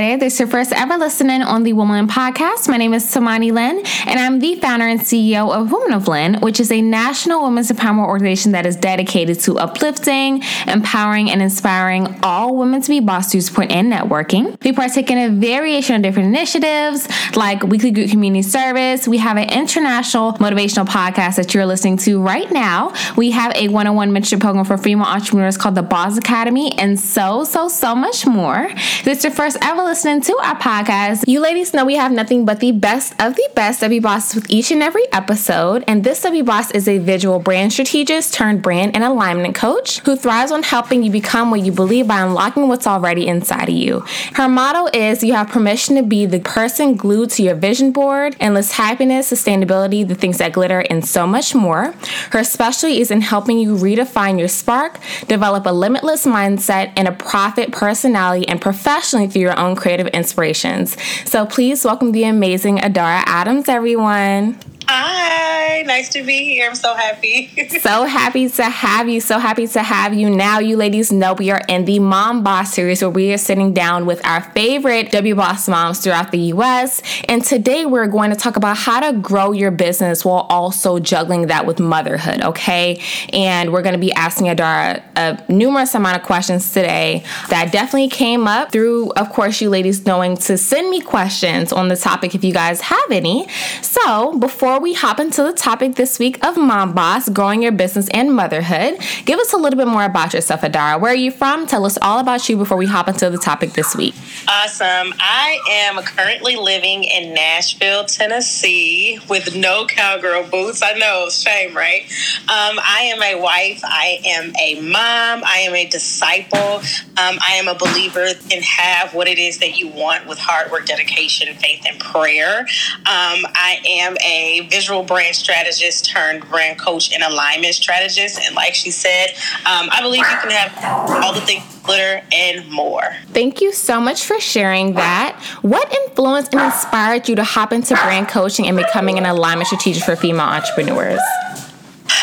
Friday. 0.00 0.16
This 0.16 0.32
is 0.34 0.40
your 0.40 0.48
first 0.48 0.72
ever 0.72 0.96
listening 0.96 1.42
on 1.42 1.62
the 1.62 1.74
Woman 1.74 2.08
Podcast. 2.08 2.70
My 2.70 2.78
name 2.78 2.94
is 2.94 3.04
Tamani 3.04 3.52
Lynn, 3.52 3.84
and 4.06 4.18
I'm 4.18 4.38
the 4.38 4.54
founder 4.54 4.86
and 4.86 4.98
CEO 4.98 5.54
of 5.54 5.70
Women 5.70 5.92
of 5.92 6.08
Lynn, 6.08 6.40
which 6.40 6.58
is 6.58 6.72
a 6.72 6.80
national 6.80 7.42
women's 7.42 7.70
empowerment 7.70 8.06
organization 8.06 8.52
that 8.52 8.64
is 8.64 8.76
dedicated 8.76 9.40
to 9.40 9.58
uplifting, 9.58 10.42
empowering, 10.66 11.30
and 11.30 11.42
inspiring 11.42 12.18
all 12.22 12.56
women 12.56 12.80
to 12.80 12.88
be 12.88 13.00
boss 13.00 13.30
through 13.30 13.42
support 13.42 13.70
and 13.70 13.92
networking. 13.92 14.58
We 14.64 14.72
partake 14.72 15.10
in 15.10 15.18
a 15.18 15.28
variation 15.38 15.96
of 15.96 16.00
different 16.00 16.28
initiatives 16.28 17.06
like 17.36 17.62
weekly 17.62 17.90
group 17.90 18.08
community 18.08 18.40
service. 18.40 19.06
We 19.06 19.18
have 19.18 19.36
an 19.36 19.50
international 19.50 20.32
motivational 20.34 20.86
podcast 20.86 21.36
that 21.36 21.52
you're 21.52 21.66
listening 21.66 21.98
to 21.98 22.22
right 22.22 22.50
now. 22.50 22.94
We 23.18 23.32
have 23.32 23.54
a 23.54 23.68
one 23.68 23.86
on 23.86 23.96
one 23.96 24.12
mentorship 24.12 24.40
program 24.40 24.64
for 24.64 24.78
female 24.78 25.04
entrepreneurs 25.04 25.58
called 25.58 25.74
the 25.74 25.82
Boss 25.82 26.16
Academy, 26.16 26.72
and 26.78 26.98
so, 26.98 27.44
so, 27.44 27.68
so 27.68 27.94
much 27.94 28.26
more. 28.26 28.70
This 29.04 29.18
is 29.18 29.24
your 29.24 29.34
first 29.34 29.58
ever 29.60 29.89
listening 29.90 30.20
to 30.20 30.38
our 30.44 30.54
podcast, 30.54 31.24
you 31.26 31.40
ladies 31.40 31.74
know 31.74 31.84
we 31.84 31.96
have 31.96 32.12
nothing 32.12 32.44
but 32.44 32.60
the 32.60 32.70
best 32.70 33.12
of 33.20 33.34
the 33.34 33.48
best 33.56 33.80
W 33.80 34.00
Boss 34.00 34.36
with 34.36 34.48
each 34.48 34.70
and 34.70 34.84
every 34.84 35.02
episode. 35.12 35.82
And 35.88 36.04
this 36.04 36.22
W 36.22 36.44
Boss 36.44 36.70
is 36.70 36.86
a 36.86 36.98
visual 36.98 37.40
brand 37.40 37.72
strategist 37.72 38.32
turned 38.32 38.62
brand 38.62 38.94
and 38.94 39.02
alignment 39.02 39.56
coach 39.56 39.98
who 39.98 40.14
thrives 40.14 40.52
on 40.52 40.62
helping 40.62 41.02
you 41.02 41.10
become 41.10 41.50
what 41.50 41.62
you 41.62 41.72
believe 41.72 42.06
by 42.06 42.20
unlocking 42.20 42.68
what's 42.68 42.86
already 42.86 43.26
inside 43.26 43.68
of 43.68 43.74
you. 43.74 44.04
Her 44.34 44.48
motto 44.48 44.86
is 44.96 45.24
you 45.24 45.34
have 45.34 45.48
permission 45.48 45.96
to 45.96 46.04
be 46.04 46.24
the 46.24 46.38
person 46.38 46.94
glued 46.94 47.30
to 47.30 47.42
your 47.42 47.56
vision 47.56 47.90
board, 47.90 48.36
endless 48.38 48.70
happiness, 48.70 49.32
sustainability, 49.32 50.06
the 50.06 50.14
things 50.14 50.38
that 50.38 50.52
glitter, 50.52 50.86
and 50.88 51.04
so 51.04 51.26
much 51.26 51.52
more. 51.52 51.96
Her 52.30 52.44
specialty 52.44 53.00
is 53.00 53.10
in 53.10 53.22
helping 53.22 53.58
you 53.58 53.74
redefine 53.74 54.38
your 54.38 54.46
spark, 54.46 55.00
develop 55.26 55.66
a 55.66 55.72
limitless 55.72 56.26
mindset, 56.26 56.92
and 56.94 57.08
a 57.08 57.12
profit 57.12 57.72
personality 57.72 58.46
and 58.46 58.60
professionally 58.60 59.26
through 59.26 59.42
your 59.42 59.58
own 59.58 59.69
creative 59.76 60.06
inspirations. 60.08 60.96
So 61.24 61.46
please 61.46 61.84
welcome 61.84 62.12
the 62.12 62.24
amazing 62.24 62.78
Adara 62.78 63.22
Adams, 63.26 63.68
everyone. 63.68 64.58
Hi, 64.92 65.82
nice 65.82 66.08
to 66.08 66.24
be 66.24 66.42
here. 66.42 66.68
I'm 66.68 66.74
so 66.74 66.96
happy. 66.96 67.46
so 67.78 68.06
happy 68.06 68.48
to 68.48 68.64
have 68.64 69.08
you. 69.08 69.20
So 69.20 69.38
happy 69.38 69.68
to 69.68 69.84
have 69.84 70.14
you. 70.14 70.28
Now, 70.28 70.58
you 70.58 70.76
ladies 70.76 71.12
know 71.12 71.32
we 71.34 71.52
are 71.52 71.62
in 71.68 71.84
the 71.84 72.00
Mom 72.00 72.42
Boss 72.42 72.74
series 72.74 73.00
where 73.00 73.08
we 73.08 73.32
are 73.32 73.38
sitting 73.38 73.72
down 73.72 74.04
with 74.04 74.20
our 74.26 74.42
favorite 74.50 75.12
W 75.12 75.36
Boss 75.36 75.68
moms 75.68 76.00
throughout 76.00 76.32
the 76.32 76.40
US. 76.54 77.02
And 77.28 77.44
today 77.44 77.86
we're 77.86 78.08
going 78.08 78.30
to 78.30 78.36
talk 78.36 78.56
about 78.56 78.78
how 78.78 78.98
to 78.98 79.16
grow 79.16 79.52
your 79.52 79.70
business 79.70 80.24
while 80.24 80.44
also 80.50 80.98
juggling 80.98 81.46
that 81.46 81.66
with 81.66 81.78
motherhood, 81.78 82.40
okay? 82.42 83.00
And 83.32 83.72
we're 83.72 83.82
going 83.82 83.94
to 83.94 84.00
be 84.00 84.12
asking 84.14 84.48
Adara 84.48 85.04
a 85.14 85.40
numerous 85.48 85.94
amount 85.94 86.16
of 86.16 86.24
questions 86.24 86.72
today 86.72 87.22
that 87.48 87.70
definitely 87.70 88.08
came 88.08 88.48
up 88.48 88.72
through, 88.72 89.12
of 89.12 89.30
course, 89.30 89.60
you 89.60 89.70
ladies 89.70 90.04
knowing 90.04 90.36
to 90.38 90.58
send 90.58 90.90
me 90.90 91.00
questions 91.00 91.72
on 91.72 91.86
the 91.86 91.96
topic 91.96 92.34
if 92.34 92.42
you 92.42 92.52
guys 92.52 92.80
have 92.80 93.10
any. 93.12 93.46
So, 93.82 94.36
before 94.36 94.79
we 94.80 94.94
hop 94.94 95.20
into 95.20 95.42
the 95.42 95.52
topic 95.52 95.96
this 95.96 96.18
week 96.18 96.44
of 96.44 96.56
Mom 96.56 96.94
Boss, 96.94 97.28
growing 97.28 97.62
your 97.62 97.72
business 97.72 98.08
and 98.10 98.34
motherhood, 98.34 98.98
give 99.26 99.38
us 99.38 99.52
a 99.52 99.56
little 99.56 99.76
bit 99.76 99.86
more 99.86 100.04
about 100.04 100.32
yourself, 100.32 100.62
Adara. 100.62 100.98
Where 100.98 101.12
are 101.12 101.14
you 101.14 101.30
from? 101.30 101.66
Tell 101.66 101.84
us 101.84 101.98
all 102.00 102.18
about 102.18 102.48
you 102.48 102.56
before 102.56 102.76
we 102.76 102.86
hop 102.86 103.08
into 103.08 103.28
the 103.28 103.38
topic 103.38 103.72
this 103.72 103.94
week. 103.94 104.14
Awesome. 104.48 105.14
I 105.18 105.58
am 105.70 106.02
currently 106.02 106.56
living 106.56 107.04
in 107.04 107.34
Nashville, 107.34 108.04
Tennessee, 108.04 109.18
with 109.28 109.54
no 109.54 109.86
cowgirl 109.86 110.44
boots. 110.44 110.82
I 110.82 110.94
know, 110.94 111.28
shame, 111.30 111.76
right? 111.76 112.02
Um, 112.42 112.80
I 112.82 113.12
am 113.14 113.22
a 113.22 113.40
wife. 113.40 113.80
I 113.84 114.18
am 114.24 114.52
a 114.56 114.80
mom. 114.80 115.44
I 115.44 115.64
am 115.66 115.74
a 115.74 115.86
disciple. 115.86 116.76
Um, 117.16 117.38
I 117.40 117.54
am 117.54 117.68
a 117.68 117.74
believer 117.74 118.28
in 118.50 118.62
have 118.62 119.14
what 119.14 119.28
it 119.28 119.38
is 119.38 119.58
that 119.58 119.78
you 119.78 119.88
want 119.88 120.26
with 120.26 120.38
hard 120.38 120.70
work, 120.70 120.86
dedication, 120.86 121.54
faith, 121.56 121.84
and 121.88 122.00
prayer. 122.00 122.60
Um, 122.60 123.46
I 123.54 123.78
am 123.86 124.16
a 124.24 124.66
visual 124.70 125.02
brand 125.02 125.36
strategist 125.36 126.06
turned 126.06 126.48
brand 126.48 126.78
coach 126.78 127.12
and 127.12 127.22
alignment 127.22 127.74
strategist. 127.74 128.40
And 128.40 128.54
like 128.54 128.74
she 128.74 128.90
said, 128.90 129.30
um, 129.66 129.88
I 129.92 130.00
believe 130.02 130.20
you 130.20 130.38
can 130.38 130.50
have 130.50 131.24
all 131.24 131.32
the 131.34 131.40
things 131.42 131.62
glitter 131.82 132.22
and 132.32 132.68
more. 132.70 133.16
Thank 133.28 133.60
you 133.60 133.72
so 133.72 134.00
much 134.00 134.24
for 134.30 134.38
sharing 134.38 134.94
that. 134.94 135.42
What 135.62 135.92
influenced 135.92 136.54
and 136.54 136.62
inspired 136.62 137.28
you 137.28 137.34
to 137.34 137.42
hop 137.42 137.72
into 137.72 137.94
brand 137.96 138.28
coaching 138.28 138.68
and 138.68 138.76
becoming 138.76 139.18
an 139.18 139.26
alignment 139.26 139.66
strategist 139.66 140.06
for 140.06 140.14
female 140.14 140.46
entrepreneurs? 140.46 141.20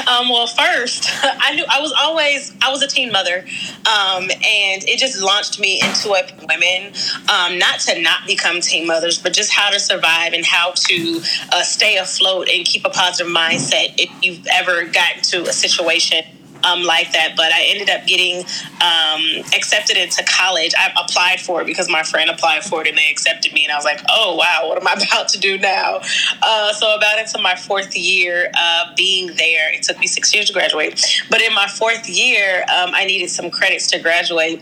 Um, 0.07 0.29
well, 0.29 0.47
first, 0.47 1.09
I 1.23 1.53
knew 1.53 1.66
I 1.69 1.81
was 1.81 1.94
always 2.00 2.53
I 2.62 2.72
was 2.72 2.81
a 2.81 2.88
teen 2.88 3.12
mother, 3.12 3.40
um, 3.40 4.23
and 4.23 4.84
it 4.88 5.00
just 5.00 5.22
launched 5.22 5.59
me 5.59 5.81
into 5.81 6.12
a 6.12 6.23
women, 6.47 6.94
um, 7.28 7.57
not 7.57 7.81
to 7.81 8.01
not 8.01 8.25
become 8.25 8.62
teen 8.62 8.88
mothers, 8.88 9.18
but 9.18 9.34
just 9.34 9.51
how 9.51 9.69
to 9.69 9.79
survive 9.79 10.31
and 10.31 10.45
how 10.45 10.72
to 10.75 11.22
uh, 11.51 11.62
stay 11.62 11.97
afloat 11.97 12.47
and 12.47 12.66
keep 12.66 12.85
a 12.85 12.89
positive 12.89 13.31
mindset 13.31 13.94
if 13.97 14.09
you've 14.24 14.47
ever 14.47 14.85
gotten 14.85 15.22
to 15.24 15.41
a 15.41 15.53
situation 15.53 16.24
um, 16.63 16.84
like 16.84 17.12
that. 17.12 17.34
But 17.35 17.51
I 17.51 17.66
ended 17.68 17.90
up 17.90 18.06
getting 18.06 18.45
um, 18.81 19.44
accepted 19.56 19.97
into 19.97 20.23
college. 20.23 20.73
I 20.78 20.91
applied 20.97 21.41
for 21.41 21.62
it 21.62 21.66
because 21.66 21.90
my 21.90 22.03
friend 22.03 22.29
applied 22.29 22.63
for 22.63 22.81
it 22.81 22.88
and 22.88 22.97
they 22.97 23.09
accepted 23.09 23.53
me. 23.53 23.63
And 23.63 23.72
I 23.72 23.75
was 23.75 23.85
like, 23.85 24.01
oh, 24.09 24.35
wow, 24.35 24.68
what 24.69 24.79
am 24.79 24.88
I 24.88 24.94
about 25.07 25.29
to 25.29 25.40
do 25.40 25.57
now? 25.57 26.00
Uh, 26.41 26.73
so, 26.73 26.95
about 26.95 27.19
into 27.19 27.40
my 27.40 27.56
fourth 27.56 27.95
year 27.95 28.51
uh, 28.57 28.94
being 28.95 29.28
there, 29.35 29.73
it 29.73 29.84
took 29.84 30.00
me 30.00 30.07
six 30.07 30.34
years 30.34 30.47
to 30.47 30.53
graduate. 30.53 31.23
But 31.29 31.41
in 31.41 31.53
my 31.53 31.68
fourth 31.68 32.09
year, 32.09 32.62
um, 32.63 32.91
I 32.94 33.06
needed 33.06 33.29
some 33.29 33.50
credits 33.50 33.88
to 33.91 34.00
graduate 34.00 34.62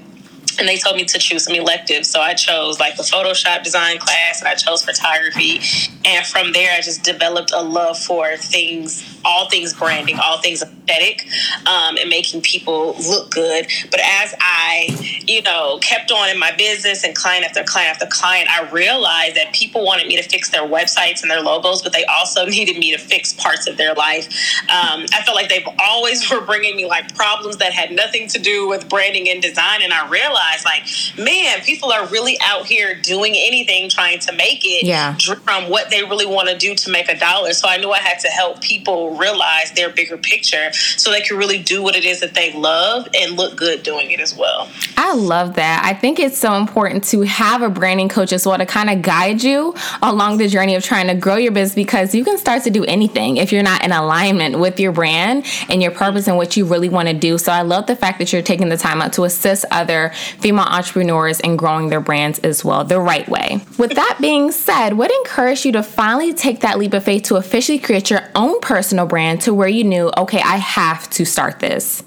and 0.59 0.67
they 0.67 0.77
told 0.77 0.95
me 0.95 1.05
to 1.05 1.17
choose 1.17 1.45
some 1.45 1.55
electives. 1.55 2.09
So 2.09 2.21
I 2.21 2.33
chose 2.33 2.79
like 2.79 2.97
the 2.97 3.03
Photoshop 3.03 3.63
design 3.63 3.97
class 3.97 4.41
and 4.41 4.47
I 4.47 4.55
chose 4.55 4.83
photography. 4.83 5.61
And 6.05 6.25
from 6.25 6.51
there, 6.53 6.71
I 6.71 6.81
just 6.81 7.03
developed 7.03 7.51
a 7.53 7.61
love 7.61 7.97
for 7.97 8.37
things, 8.37 9.19
all 9.25 9.49
things 9.49 9.73
branding, 9.73 10.19
all 10.19 10.39
things 10.39 10.61
aesthetic, 10.61 11.27
um, 11.67 11.97
and 11.97 12.09
making 12.09 12.41
people 12.41 12.95
look 13.09 13.31
good. 13.31 13.67
But 13.89 13.99
as 13.99 14.35
I, 14.39 15.23
you 15.27 15.41
know, 15.41 15.79
kept 15.79 16.11
on 16.11 16.29
in 16.29 16.39
my 16.39 16.51
business 16.55 17.03
and 17.03 17.15
client 17.15 17.45
after 17.45 17.63
client 17.63 17.89
after 17.89 18.07
client, 18.09 18.49
I 18.49 18.69
realized 18.71 19.35
that 19.35 19.53
people 19.53 19.83
wanted 19.83 20.07
me 20.07 20.15
to 20.17 20.23
fix 20.23 20.49
their 20.49 20.67
websites 20.67 21.21
and 21.21 21.31
their 21.31 21.41
logos, 21.41 21.81
but 21.81 21.93
they 21.93 22.05
also 22.05 22.45
needed 22.55 22.77
me 22.77 22.91
to 22.91 22.97
fix 22.97 23.33
parts 23.33 23.67
of 23.67 23.77
their 23.77 23.93
life. 23.93 24.27
Um, 24.63 25.05
I 25.13 25.23
felt 25.25 25.35
like 25.35 25.49
they've 25.49 25.67
always 25.79 26.29
were 26.31 26.41
bringing 26.41 26.75
me 26.75 26.85
like 26.85 27.15
problems 27.15 27.57
that 27.57 27.73
had 27.73 27.91
nothing 27.91 28.27
to 28.29 28.39
do 28.39 28.67
with 28.67 28.87
branding 28.89 29.29
and 29.29 29.41
design. 29.41 29.81
And 29.81 29.91
I 29.91 30.07
realized 30.09 30.44
realize 30.45 30.65
like, 30.65 31.17
man, 31.17 31.61
people 31.61 31.91
are 31.91 32.07
really 32.07 32.37
out 32.43 32.65
here 32.65 32.95
doing 32.95 33.33
anything 33.35 33.89
trying 33.89 34.19
to 34.19 34.33
make 34.33 34.61
it 34.63 34.85
yeah. 34.85 35.15
from 35.15 35.69
what 35.69 35.89
they 35.89 36.03
really 36.03 36.25
want 36.25 36.49
to 36.49 36.57
do 36.57 36.75
to 36.75 36.89
make 36.89 37.09
a 37.09 37.17
dollar. 37.17 37.53
So 37.53 37.67
I 37.67 37.77
knew 37.77 37.91
I 37.91 37.99
had 37.99 38.19
to 38.19 38.27
help 38.29 38.61
people 38.61 39.17
realize 39.17 39.71
their 39.73 39.89
bigger 39.89 40.17
picture 40.17 40.71
so 40.73 41.11
they 41.11 41.21
can 41.21 41.37
really 41.37 41.61
do 41.61 41.81
what 41.81 41.95
it 41.95 42.05
is 42.05 42.19
that 42.21 42.33
they 42.33 42.53
love 42.53 43.07
and 43.15 43.35
look 43.35 43.55
good 43.55 43.83
doing 43.83 44.11
it 44.11 44.19
as 44.19 44.35
well. 44.35 44.69
I 44.97 45.13
love 45.13 45.55
that. 45.55 45.83
I 45.85 45.93
think 45.93 46.19
it's 46.19 46.37
so 46.37 46.55
important 46.55 47.03
to 47.05 47.21
have 47.21 47.61
a 47.61 47.69
branding 47.69 48.09
coach 48.09 48.33
as 48.33 48.45
well 48.45 48.57
to 48.57 48.65
kind 48.65 48.89
of 48.89 49.01
guide 49.01 49.43
you 49.43 49.75
along 50.01 50.37
the 50.37 50.47
journey 50.47 50.75
of 50.75 50.83
trying 50.83 51.07
to 51.07 51.15
grow 51.15 51.35
your 51.35 51.51
business 51.51 51.75
because 51.75 52.15
you 52.15 52.23
can 52.23 52.37
start 52.37 52.63
to 52.63 52.69
do 52.69 52.83
anything 52.85 53.37
if 53.37 53.51
you're 53.51 53.63
not 53.63 53.83
in 53.83 53.91
alignment 53.91 54.59
with 54.59 54.79
your 54.79 54.91
brand 54.91 55.45
and 55.69 55.81
your 55.81 55.91
purpose 55.91 56.27
and 56.27 56.37
what 56.37 56.57
you 56.57 56.65
really 56.65 56.89
want 56.89 57.07
to 57.07 57.13
do. 57.13 57.37
So 57.37 57.51
I 57.51 57.61
love 57.61 57.87
the 57.87 57.95
fact 57.95 58.19
that 58.19 58.31
you're 58.31 58.41
taking 58.41 58.69
the 58.69 58.77
time 58.77 59.01
out 59.01 59.13
to 59.13 59.23
assist 59.23 59.65
other 59.71 60.11
female 60.39 60.65
entrepreneurs 60.65 61.39
and 61.39 61.57
growing 61.57 61.89
their 61.89 61.99
brands 61.99 62.39
as 62.39 62.63
well 62.63 62.83
the 62.83 62.99
right 62.99 63.27
way. 63.27 63.61
With 63.77 63.95
that 63.95 64.17
being 64.21 64.51
said, 64.51 64.93
what 64.93 65.11
encouraged 65.11 65.65
you 65.65 65.71
to 65.73 65.83
finally 65.83 66.33
take 66.33 66.61
that 66.61 66.77
leap 66.77 66.93
of 66.93 67.03
faith 67.03 67.23
to 67.23 67.35
officially 67.35 67.79
create 67.79 68.09
your 68.09 68.21
own 68.35 68.59
personal 68.61 69.05
brand 69.05 69.41
to 69.41 69.53
where 69.53 69.67
you 69.67 69.83
knew, 69.83 70.11
okay, 70.17 70.41
I 70.41 70.57
have 70.57 71.09
to 71.11 71.25
start 71.25 71.59
this? 71.59 72.03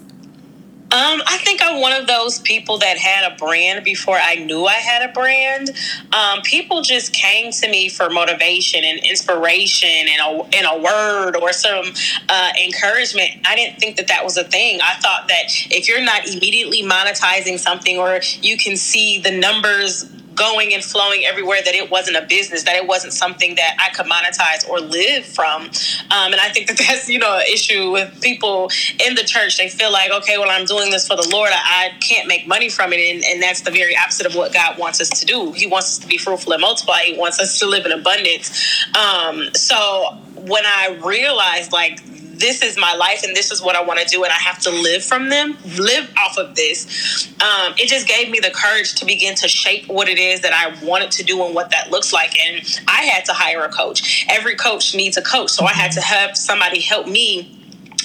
Um, 0.91 1.21
I 1.27 1.37
think 1.37 1.61
I'm 1.63 1.81
one 1.81 1.93
of 1.93 2.07
those 2.07 2.39
people 2.39 2.79
that 2.79 2.97
had 2.97 3.31
a 3.31 3.35
brand 3.35 3.85
before 3.85 4.17
I 4.19 4.35
knew 4.35 4.65
I 4.65 4.73
had 4.73 5.07
a 5.07 5.13
brand. 5.13 5.69
Um, 6.13 6.41
people 6.41 6.81
just 6.81 7.13
came 7.13 7.51
to 7.51 7.69
me 7.69 7.89
for 7.89 8.09
motivation 8.09 8.83
and 8.83 8.99
inspiration 8.99 9.87
and 9.87 10.19
a, 10.19 10.57
and 10.57 10.65
a 10.65 10.81
word 10.81 11.35
or 11.35 11.53
some 11.53 11.93
uh, 12.27 12.49
encouragement. 12.65 13.29
I 13.45 13.55
didn't 13.55 13.79
think 13.79 13.97
that 13.97 14.07
that 14.07 14.23
was 14.23 14.35
a 14.37 14.43
thing. 14.43 14.79
I 14.81 14.95
thought 14.95 15.27
that 15.27 15.43
if 15.69 15.87
you're 15.87 16.03
not 16.03 16.27
immediately 16.27 16.81
monetizing 16.81 17.59
something 17.59 17.99
or 17.99 18.21
you 18.41 18.57
can 18.57 18.75
see 18.75 19.21
the 19.21 19.31
numbers 19.31 20.09
going 20.39 20.73
and 20.73 20.83
flowing 20.83 21.25
everywhere 21.25 21.59
that 21.63 21.75
it 21.75 21.91
wasn't 21.91 22.17
a 22.17 22.25
business, 22.25 22.63
that 22.63 22.75
it 22.75 22.87
wasn't 22.87 23.13
something 23.13 23.55
that 23.55 23.75
I 23.79 23.89
could 23.93 24.05
monetize 24.05 24.67
or 24.69 24.79
live 24.79 25.25
from. 25.25 25.63
Um, 25.63 26.31
and 26.31 26.39
I 26.39 26.49
think 26.49 26.67
that 26.67 26.77
that's, 26.87 27.09
you 27.09 27.19
know, 27.19 27.37
an 27.37 27.45
issue 27.51 27.91
with 27.91 28.21
people 28.21 28.71
in 29.05 29.15
the 29.15 29.23
church. 29.23 29.57
They 29.57 29.69
feel 29.69 29.91
like, 29.91 30.11
okay, 30.11 30.37
well, 30.37 30.49
I'm 30.49 30.65
doing 30.65 30.89
this 30.89 31.07
for 31.07 31.15
the 31.15 31.27
Lord. 31.31 31.51
I, 31.53 31.91
I 31.93 31.97
can't 31.99 32.27
make 32.27 32.47
money 32.47 32.69
from 32.69 32.93
it. 32.93 32.99
And, 32.99 33.23
and 33.25 33.41
that's 33.41 33.61
the 33.61 33.71
very 33.71 33.95
opposite 33.97 34.25
of 34.25 34.35
what 34.35 34.53
God 34.53 34.77
wants 34.77 35.01
us 35.01 35.09
to 35.19 35.25
do. 35.25 35.51
He 35.51 35.67
wants 35.67 35.87
us 35.87 35.99
to 35.99 36.07
be 36.07 36.17
fruitful 36.17 36.53
and 36.53 36.61
multiply. 36.61 37.01
He 37.03 37.17
wants 37.17 37.39
us 37.39 37.59
to 37.59 37.67
live 37.67 37.85
in 37.85 37.91
abundance. 37.91 38.85
Um, 38.95 39.49
so 39.53 40.17
when 40.35 40.65
I 40.65 40.99
realized 41.03 41.73
like 41.73 41.99
this 42.39 42.61
is 42.63 42.77
my 42.77 42.93
life 42.95 43.23
and 43.23 43.35
this 43.35 43.51
is 43.51 43.61
what 43.61 43.75
I 43.75 43.83
want 43.83 43.99
to 43.99 44.05
do 44.05 44.23
and 44.23 44.31
I 44.31 44.37
have 44.37 44.59
to 44.59 44.69
live 44.69 45.03
from 45.03 45.29
them, 45.29 45.57
live 45.77 46.11
off 46.17 46.37
of 46.37 46.55
this. 46.55 47.27
Um, 47.41 47.73
it 47.77 47.87
just 47.87 48.07
gave 48.07 48.29
me 48.29 48.39
the 48.39 48.51
courage 48.51 48.95
to 48.95 49.05
begin 49.05 49.35
to 49.35 49.47
shape 49.47 49.87
what 49.87 50.07
it 50.07 50.17
is 50.17 50.41
that 50.41 50.53
I 50.53 50.83
wanted 50.83 51.11
to 51.11 51.23
do 51.23 51.43
and 51.45 51.53
what 51.53 51.71
that 51.71 51.91
looks 51.91 52.13
like. 52.13 52.37
And 52.39 52.61
I 52.87 53.01
had 53.03 53.25
to 53.25 53.33
hire 53.33 53.63
a 53.63 53.69
coach. 53.69 54.25
Every 54.29 54.55
coach 54.55 54.95
needs 54.95 55.17
a 55.17 55.21
coach. 55.21 55.51
So 55.51 55.65
I 55.65 55.73
had 55.73 55.91
to 55.93 56.01
have 56.01 56.37
somebody 56.37 56.81
help 56.81 57.07
me 57.07 57.59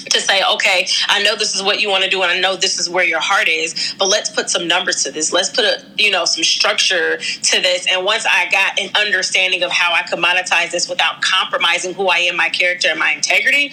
to 0.09 0.21
say, 0.21 0.41
okay, 0.53 0.87
I 1.07 1.21
know 1.23 1.35
this 1.35 1.55
is 1.55 1.63
what 1.63 1.81
you 1.81 1.89
want 1.89 2.03
to 2.03 2.09
do, 2.09 2.21
and 2.21 2.31
I 2.31 2.39
know 2.39 2.55
this 2.55 2.79
is 2.79 2.89
where 2.89 3.03
your 3.03 3.19
heart 3.19 3.47
is, 3.47 3.95
but 3.97 4.07
let's 4.07 4.29
put 4.29 4.49
some 4.49 4.67
numbers 4.67 5.03
to 5.03 5.11
this. 5.11 5.31
Let's 5.33 5.49
put 5.49 5.65
a, 5.65 5.83
you 5.97 6.11
know, 6.11 6.25
some 6.25 6.43
structure 6.43 7.17
to 7.17 7.61
this. 7.61 7.87
And 7.91 8.05
once 8.05 8.25
I 8.25 8.49
got 8.49 8.79
an 8.79 8.91
understanding 8.95 9.63
of 9.63 9.71
how 9.71 9.93
I 9.93 10.03
could 10.03 10.19
monetize 10.19 10.71
this 10.71 10.87
without 10.87 11.21
compromising 11.21 11.93
who 11.93 12.07
I 12.07 12.17
am, 12.17 12.35
my 12.35 12.49
character, 12.49 12.89
and 12.89 12.99
my 12.99 13.11
integrity, 13.11 13.71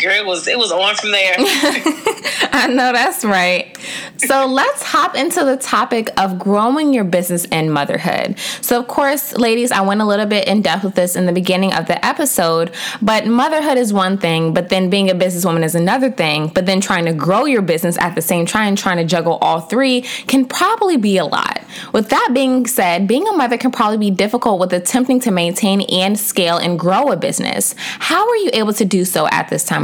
girl, 0.00 0.12
it 0.12 0.26
was 0.26 0.46
it 0.48 0.58
was 0.58 0.72
on 0.72 0.94
from 0.96 1.10
there. 1.10 1.34
I 1.38 2.66
know 2.68 2.92
that's 2.92 3.24
right. 3.24 3.76
So 4.18 4.46
let's 4.46 4.82
hop 4.82 5.16
into 5.16 5.44
the 5.44 5.56
topic 5.56 6.10
of 6.18 6.38
growing 6.38 6.94
your 6.94 7.04
business 7.04 7.46
and 7.50 7.72
motherhood. 7.72 8.38
So 8.60 8.78
of 8.78 8.88
course, 8.88 9.32
ladies, 9.34 9.72
I 9.72 9.80
went 9.80 10.00
a 10.00 10.04
little 10.04 10.26
bit 10.26 10.46
in 10.46 10.62
depth 10.62 10.84
with 10.84 10.94
this 10.94 11.16
in 11.16 11.26
the 11.26 11.32
beginning 11.32 11.72
of 11.72 11.86
the 11.86 12.04
episode, 12.04 12.72
but 13.00 13.26
motherhood 13.26 13.78
is 13.78 13.92
one 13.92 14.18
thing, 14.18 14.54
but 14.54 14.68
then 14.68 14.90
being 14.90 15.10
a 15.10 15.14
businesswoman 15.14 15.64
is 15.64 15.74
another 15.74 16.10
thing. 16.10 16.48
But 16.48 16.66
then 16.66 16.80
trying 16.80 17.06
to 17.06 17.12
grow 17.12 17.46
your 17.46 17.62
business 17.62 17.98
at 17.98 18.14
the 18.14 18.22
same 18.22 18.46
time, 18.46 18.76
trying 18.76 18.98
to 18.98 19.04
juggle 19.04 19.38
all 19.40 19.60
three 19.60 20.02
can 20.02 20.44
probably 20.44 20.96
be 20.96 21.16
a 21.16 21.24
lot. 21.24 21.60
With 21.92 22.10
that 22.10 22.30
being 22.32 22.66
said, 22.66 23.08
being 23.08 23.26
a 23.26 23.32
mother 23.32 23.56
can 23.56 23.70
probably 23.70 23.98
be 23.98 24.10
difficult 24.10 24.60
with 24.60 24.72
attempting 24.72 25.20
to 25.20 25.30
maintain 25.30 25.80
and 25.82 26.18
scale 26.18 26.58
and 26.58 26.78
grow 26.78 27.10
a 27.10 27.16
business. 27.16 27.74
How 27.78 28.28
are 28.28 28.36
you 28.36 28.50
able 28.52 28.72
to 28.74 28.84
do 28.84 29.04
so 29.04 29.26
at 29.28 29.48
this 29.48 29.64
time, 29.64 29.81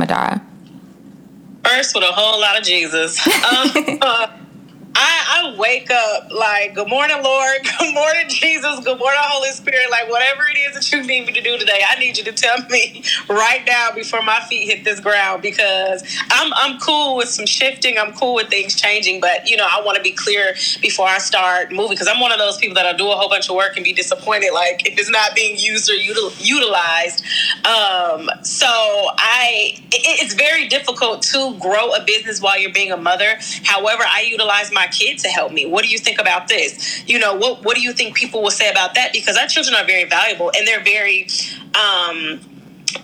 First, 1.65 1.95
with 1.95 2.05
a 2.05 2.13
whole 2.13 2.41
lot 2.41 2.59
of 2.59 2.65
Jesus. 2.65 3.19
Um, 3.49 4.01
I, 5.01 5.45
I 5.55 5.57
wake 5.57 5.93
up 5.93 6.33
like, 6.33 6.75
good 6.75 6.89
morning, 6.89 7.23
Lord. 7.23 7.59
Good 7.79 7.95
morning, 7.95 8.25
Jesus. 8.29 8.81
Good 8.81 8.99
morning, 8.99 9.21
Holy 9.23 9.51
Spirit. 9.51 9.89
Like, 9.91 10.11
whatever 10.11 10.43
it 10.53 10.59
is 10.59 10.75
that 10.75 10.93
you 10.93 11.07
need 11.07 11.27
me 11.27 11.33
to 11.33 11.41
do 11.41 11.57
today, 11.57 11.81
I 11.89 11.99
need 12.01 12.19
you 12.19 12.25
to 12.25 12.33
tell 12.33 12.59
me 12.69 13.05
right 13.29 13.63
now 13.65 13.91
before 13.95 14.23
my 14.23 14.41
feet 14.49 14.67
hit 14.69 14.85
this 14.85 14.99
ground 14.99 15.43
because 15.43 16.03
I'm, 16.31 16.53
I'm 16.57 16.81
cool 16.81 17.17
with 17.17 17.29
some 17.29 17.47
shifting. 17.47 17.97
I'm 17.97 18.13
cool 18.13 18.35
with 18.35 18.49
things 18.49 18.75
changing. 18.75 19.21
But, 19.21 19.49
you 19.49 19.57
know, 19.57 19.67
I 19.71 19.81
want 19.85 19.97
to 19.97 20.03
be 20.03 20.11
clear 20.11 20.55
before 20.83 21.07
I 21.07 21.19
start 21.19 21.71
moving 21.71 21.91
because 21.91 22.09
I'm 22.09 22.19
one 22.21 22.33
of 22.33 22.39
those 22.39 22.59
people 22.59 22.75
that'll 22.75 22.99
do 22.99 23.09
a 23.09 23.15
whole 23.15 23.29
bunch 23.29 23.49
of 23.49 23.55
work 23.55 23.77
and 23.77 23.85
be 23.85 23.93
disappointed, 23.93 24.53
like, 24.53 24.89
if 24.89 24.99
it's 24.99 25.11
not 25.11 25.37
being 25.37 25.57
used 25.57 25.89
or 25.89 25.95
util- 25.95 26.35
utilized. 26.45 27.25
Um, 27.65 28.29
so 28.43 28.67
I, 28.67 29.75
it, 29.93 30.23
it's 30.23 30.35
very 30.35 30.67
difficult 30.67 31.23
to 31.23 31.57
grow 31.61 31.93
a 31.93 32.03
business 32.05 32.41
while 32.43 32.59
you're 32.59 32.73
being 32.73 32.91
a 32.91 32.97
mother. 32.97 33.39
However, 33.65 34.03
I 34.05 34.23
utilize 34.23 34.73
my 34.73 34.88
kid 34.89 35.19
to 35.19 35.29
help 35.29 35.53
me. 35.53 35.67
What 35.67 35.85
do 35.85 35.91
you 35.91 35.99
think 35.99 36.21
about 36.21 36.49
this? 36.49 37.03
You 37.09 37.19
know, 37.19 37.35
what 37.35 37.65
what 37.65 37.77
do 37.77 37.83
you 37.83 37.93
think 37.93 38.17
people 38.17 38.43
will 38.43 38.51
say 38.51 38.71
about 38.71 38.95
that? 38.95 39.13
Because 39.13 39.37
our 39.37 39.47
children 39.47 39.77
are 39.77 39.85
very 39.85 40.05
valuable 40.05 40.51
and 40.57 40.67
they're 40.67 40.85
very 40.85 41.29
um 41.75 42.41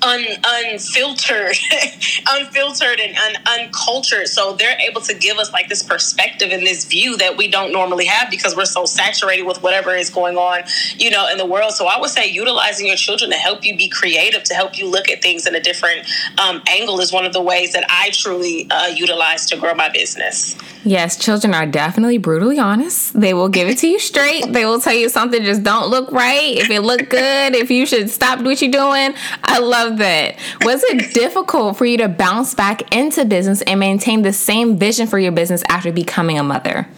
un, 0.02 0.24
unfiltered, 0.44 1.56
unfiltered 2.30 3.00
and 3.00 3.16
un, 3.16 3.60
uncultured. 3.60 4.28
So 4.28 4.54
they're 4.54 4.78
able 4.78 5.00
to 5.02 5.14
give 5.14 5.38
us 5.38 5.52
like 5.52 5.68
this 5.68 5.82
perspective 5.82 6.50
and 6.52 6.66
this 6.66 6.84
view 6.84 7.16
that 7.18 7.36
we 7.36 7.48
don't 7.48 7.72
normally 7.72 8.06
have 8.06 8.30
because 8.30 8.56
we're 8.56 8.64
so 8.64 8.84
saturated 8.84 9.44
with 9.44 9.62
whatever 9.62 9.94
is 9.94 10.10
going 10.10 10.36
on, 10.36 10.62
you 10.96 11.10
know, 11.10 11.28
in 11.30 11.38
the 11.38 11.46
world. 11.46 11.72
So 11.72 11.86
I 11.86 11.98
would 11.98 12.10
say 12.10 12.26
utilizing 12.26 12.86
your 12.86 12.96
children 12.96 13.30
to 13.30 13.36
help 13.36 13.64
you 13.64 13.76
be 13.76 13.88
creative, 13.88 14.44
to 14.44 14.54
help 14.54 14.78
you 14.78 14.88
look 14.88 15.08
at 15.08 15.22
things 15.22 15.46
in 15.46 15.54
a 15.54 15.60
different 15.60 16.06
um, 16.38 16.62
angle 16.68 17.00
is 17.00 17.12
one 17.12 17.24
of 17.24 17.32
the 17.32 17.42
ways 17.42 17.72
that 17.72 17.84
I 17.88 18.10
truly 18.10 18.68
uh, 18.70 18.86
utilize 18.86 19.46
to 19.46 19.56
grow 19.56 19.74
my 19.74 19.88
business. 19.88 20.56
Yes, 20.84 21.16
children 21.16 21.54
are 21.54 21.64
definitely 21.64 22.18
brutally 22.18 22.58
honest. 22.58 23.18
They 23.18 23.32
will 23.32 23.48
give 23.48 23.68
it 23.68 23.78
to 23.78 23.88
you 23.88 23.98
straight. 23.98 24.52
They 24.52 24.66
will 24.66 24.80
tell 24.80 24.92
you 24.92 25.08
something 25.08 25.42
just 25.42 25.62
don't 25.62 25.88
look 25.88 26.12
right. 26.12 26.58
If 26.58 26.70
it 26.70 26.80
look 26.80 27.08
good, 27.08 27.54
if 27.54 27.70
you 27.70 27.86
should 27.86 28.10
stop 28.10 28.40
what 28.40 28.60
you're 28.60 28.70
doing. 28.70 29.14
I 29.42 29.58
love 29.58 29.73
that. 29.74 30.36
Was 30.62 30.82
it 30.84 31.14
difficult 31.14 31.76
for 31.76 31.84
you 31.84 31.98
to 31.98 32.08
bounce 32.08 32.54
back 32.54 32.94
into 32.94 33.24
business 33.24 33.62
and 33.62 33.80
maintain 33.80 34.22
the 34.22 34.32
same 34.32 34.78
vision 34.78 35.06
for 35.06 35.18
your 35.18 35.32
business 35.32 35.62
after 35.68 35.92
becoming 35.92 36.38
a 36.38 36.42
mother? 36.42 36.88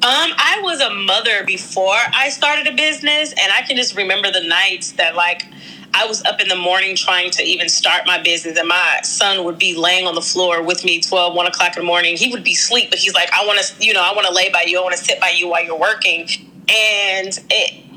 Um, 0.00 0.30
I 0.36 0.60
was 0.62 0.80
a 0.80 0.90
mother 0.90 1.44
before 1.44 1.96
I 2.14 2.28
started 2.28 2.68
a 2.68 2.76
business, 2.76 3.32
and 3.32 3.52
I 3.52 3.62
can 3.62 3.76
just 3.76 3.96
remember 3.96 4.30
the 4.30 4.42
nights 4.42 4.92
that 4.92 5.16
like 5.16 5.44
I 5.92 6.06
was 6.06 6.24
up 6.24 6.40
in 6.40 6.46
the 6.46 6.56
morning 6.56 6.94
trying 6.94 7.32
to 7.32 7.42
even 7.42 7.68
start 7.68 8.06
my 8.06 8.22
business, 8.22 8.56
and 8.56 8.68
my 8.68 9.00
son 9.02 9.44
would 9.44 9.58
be 9.58 9.74
laying 9.74 10.06
on 10.06 10.14
the 10.14 10.20
floor 10.20 10.62
with 10.62 10.84
me 10.84 11.00
12, 11.00 11.34
1 11.34 11.46
o'clock 11.48 11.76
in 11.76 11.82
the 11.82 11.86
morning. 11.86 12.16
He 12.16 12.30
would 12.30 12.44
be 12.44 12.52
asleep, 12.52 12.90
but 12.90 13.00
he's 13.00 13.14
like, 13.14 13.28
I 13.32 13.44
want 13.44 13.58
to, 13.60 13.84
you 13.84 13.92
know, 13.92 14.02
I 14.02 14.14
want 14.14 14.26
to 14.28 14.32
lay 14.32 14.50
by 14.50 14.64
you. 14.68 14.78
I 14.78 14.82
want 14.82 14.96
to 14.96 15.02
sit 15.02 15.20
by 15.20 15.30
you 15.30 15.48
while 15.48 15.64
you're 15.64 15.78
working. 15.78 16.28
And 16.68 17.36
it, 17.50 17.87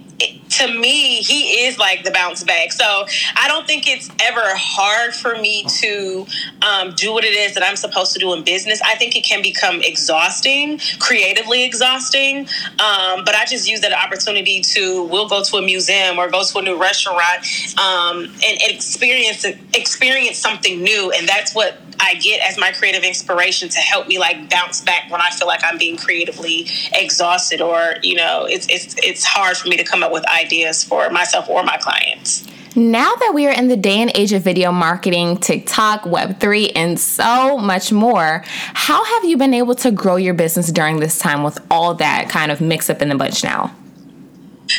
to 0.52 0.68
me, 0.68 1.18
he 1.18 1.66
is 1.66 1.78
like 1.78 2.04
the 2.04 2.12
bounce 2.12 2.44
back. 2.44 2.72
So 2.72 3.06
I 3.36 3.48
don't 3.48 3.66
think 3.66 3.88
it's 3.88 4.10
ever 4.22 4.42
hard 4.44 5.14
for 5.14 5.36
me 5.36 5.66
to 5.80 6.26
um, 6.62 6.94
do 6.96 7.14
what 7.14 7.24
it 7.24 7.36
is 7.36 7.54
that 7.54 7.64
I'm 7.64 7.76
supposed 7.76 8.14
to 8.14 8.20
do 8.20 8.34
in 8.34 8.44
business. 8.44 8.82
I 8.82 8.96
think 8.96 9.16
it 9.16 9.24
can 9.24 9.42
become 9.42 9.82
exhausting, 9.82 10.80
creatively 11.00 11.64
exhausting. 11.64 12.48
Um, 12.80 13.24
but 13.26 13.36
I 13.36 13.46
just 13.46 13.70
use 13.70 13.82
that 13.82 13.94
opportunity 13.94 14.62
to 14.62 15.04
we'll 15.06 15.30
go 15.30 15.44
to 15.44 15.58
a 15.58 15.62
museum 15.62 16.18
or 16.18 16.30
go 16.30 16.44
to 16.44 16.60
a 16.60 16.62
new 16.62 16.80
restaurant 16.80 17.46
um, 17.80 18.26
and, 18.26 18.62
and 18.62 18.72
experience 18.72 19.46
experience 19.74 20.38
something 20.38 20.82
new, 20.82 21.12
and 21.12 21.28
that's 21.28 21.56
what 21.56 21.78
I 22.02 22.16
get 22.16 22.42
as 22.42 22.58
my 22.58 22.72
creative 22.72 23.04
inspiration 23.04 23.70
to 23.70 23.80
help 23.80 24.08
me 24.08 24.20
like 24.20 24.50
bounce 24.50 24.82
back 24.82 25.10
when 25.12 25.22
I 25.22 25.30
feel 25.30 25.48
like 25.48 25.64
I'm 25.64 25.78
being 25.78 25.98
creatively 25.98 26.68
exhausted 26.94 27.62
or 27.62 27.96
you 28.02 28.16
know 28.16 28.46
it's 28.46 28.68
it's 28.70 28.96
it's 28.98 29.24
hard 29.24 29.58
for 29.58 29.70
me 29.70 29.78
to 29.78 29.84
come 29.84 30.04
up 30.04 30.12
with 30.12 30.26
ideas 30.28 30.84
for 30.84 31.10
myself 31.10 31.48
or 31.50 31.64
my 31.64 31.78
clients. 31.78 32.48
Now 32.74 33.14
that 33.16 33.34
we 33.34 33.48
are 33.48 33.52
in 33.52 33.68
the 33.68 33.76
day 33.76 34.00
and 34.00 34.12
age 34.16 34.32
of 34.32 34.44
video 34.44 34.72
marketing, 34.72 35.38
TikTok, 35.38 36.04
Web3, 36.04 36.72
and 36.74 36.98
so 36.98 37.58
much 37.58 37.92
more, 37.92 38.44
how 38.46 39.04
have 39.04 39.26
you 39.26 39.36
been 39.36 39.54
able 39.54 39.76
to 39.76 39.92
grow 39.92 40.16
your 40.16 40.34
business 40.34 40.72
during 40.72 41.02
this 41.02 41.20
time 41.20 41.44
with 41.44 41.60
all 41.70 41.96
that 41.96 42.30
kind 42.30 42.50
of 42.50 42.62
mix 42.62 42.90
up 42.90 43.02
in 43.02 43.10
the 43.10 43.16
bunch 43.16 43.44
now? 43.44 43.76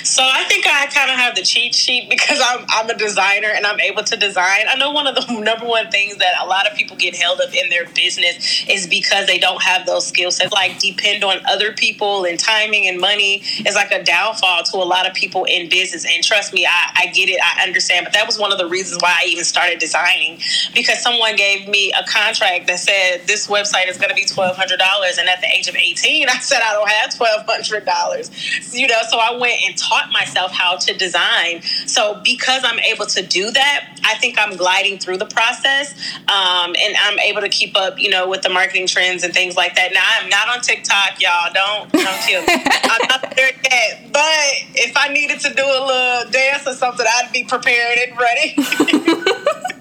So 0.05 0.23
I 0.23 0.45
think 0.45 0.67
I 0.67 0.87
kind 0.87 1.11
of 1.11 1.17
have 1.17 1.35
the 1.35 1.43
cheat 1.43 1.75
sheet 1.75 2.09
because 2.09 2.41
I'm, 2.43 2.65
I'm 2.69 2.91
a 2.91 2.97
designer 2.97 3.49
and 3.49 3.67
I'm 3.67 3.81
able 3.81 4.03
to 4.05 4.17
design. 4.17 4.67
I 4.69 4.77
know 4.77 4.91
one 4.93 5.07
of 5.07 5.15
the 5.15 5.41
number 5.41 5.67
one 5.67 5.91
things 5.91 6.17
that 6.17 6.35
a 6.43 6.47
lot 6.47 6.67
of 6.71 6.77
people 6.77 6.97
get 6.97 7.15
held 7.17 7.41
up 7.41 7.55
in 7.55 7.69
their 7.71 7.87
business 7.87 8.65
is 8.69 8.87
because 8.87 9.27
they 9.27 9.39
don't 9.39 9.63
have 9.63 9.87
those 9.87 10.07
skill 10.07 10.31
sets. 10.31 10.53
Like 10.53 10.79
depend 10.79 11.25
on 11.25 11.39
other 11.47 11.73
people 11.73 12.25
and 12.25 12.39
timing 12.39 12.89
and 12.89 13.01
money 13.01 13.43
is 13.67 13.75
like 13.75 13.93
a 13.93 14.03
downfall 14.03 14.65
to 14.65 14.77
a 14.79 14.85
lot 14.85 15.09
of 15.09 15.15
people 15.15 15.45
in 15.45 15.69
business. 15.69 16.05
And 16.05 16.23
trust 16.25 16.53
me, 16.53 16.67
I, 16.67 16.93
I 16.97 17.07
get 17.07 17.29
it, 17.29 17.41
I 17.43 17.63
understand. 17.63 18.05
But 18.05 18.13
that 18.15 18.27
was 18.27 18.39
one 18.39 18.53
of 18.53 18.59
the 18.59 18.69
reasons 18.69 19.03
why 19.03 19.17
I 19.21 19.27
even 19.27 19.45
started 19.45 19.79
designing 19.79 20.41
because 20.75 21.03
someone 21.03 21.37
gave 21.37 21.69
me 21.69 21.93
a 21.93 22.05
contract 22.09 22.67
that 22.67 22.79
said 22.79 23.27
this 23.27 23.49
website 23.49 23.89
is 23.89 23.97
going 23.97 24.09
to 24.09 24.15
be 24.15 24.25
twelve 24.25 24.57
hundred 24.57 24.79
dollars, 24.79 25.19
and 25.19 25.29
at 25.29 25.41
the 25.41 25.49
age 25.49 25.69
of 25.69 25.77
eighteen, 25.77 26.29
I 26.31 26.39
said 26.39 26.61
I 26.63 26.73
don't 26.73 26.89
have 26.89 27.17
twelve 27.17 27.47
hundred 27.47 27.85
dollars. 27.85 28.31
You 28.75 28.87
know, 28.87 29.01
so 29.11 29.19
I 29.19 29.37
went 29.39 29.63
and 29.67 29.77
taught 29.83 30.11
myself 30.13 30.53
how 30.53 30.77
to 30.77 30.95
design. 30.95 31.63
So 31.87 32.21
because 32.23 32.63
I'm 32.65 32.79
able 32.81 33.07
to 33.07 33.23
do 33.23 33.51
that, 33.51 34.01
I 34.05 34.15
think 34.17 34.39
I'm 34.39 34.57
gliding 34.57 34.99
through 34.99 35.19
the 35.19 35.27
process, 35.27 35.95
um, 36.29 36.75
and 36.79 36.97
I'm 37.03 37.19
able 37.21 37.41
to 37.41 37.49
keep 37.49 37.77
up, 37.77 37.99
you 37.99 38.11
know, 38.11 38.29
with 38.29 38.43
the 38.43 38.49
marketing 38.49 38.87
trends 38.87 39.25
and 39.25 39.33
things 39.33 39.57
like 39.57 39.75
that. 39.75 39.93
Now 39.93 40.03
I'm 40.21 40.29
not 40.29 40.49
on 40.49 40.61
TikTok, 40.63 41.21
y'all. 41.21 41.53
Don't 41.53 41.93
don't 41.93 42.21
kill 42.27 42.43
me. 42.43 42.49
I'm 42.67 43.09
not 43.09 43.35
there 43.37 43.51
yet. 43.65 44.13
But 44.13 44.53
if 44.75 44.97
I 44.97 45.09
needed 45.13 45.41
to 45.41 45.55
do 45.55 45.65
a 45.65 45.81
little 45.87 46.31
dance 46.31 46.67
or 46.67 46.75
something, 46.75 47.07
I'd 47.07 47.33
be 47.33 47.45
prepared 47.45 47.99
and 47.99 48.19
ready. 48.19 49.63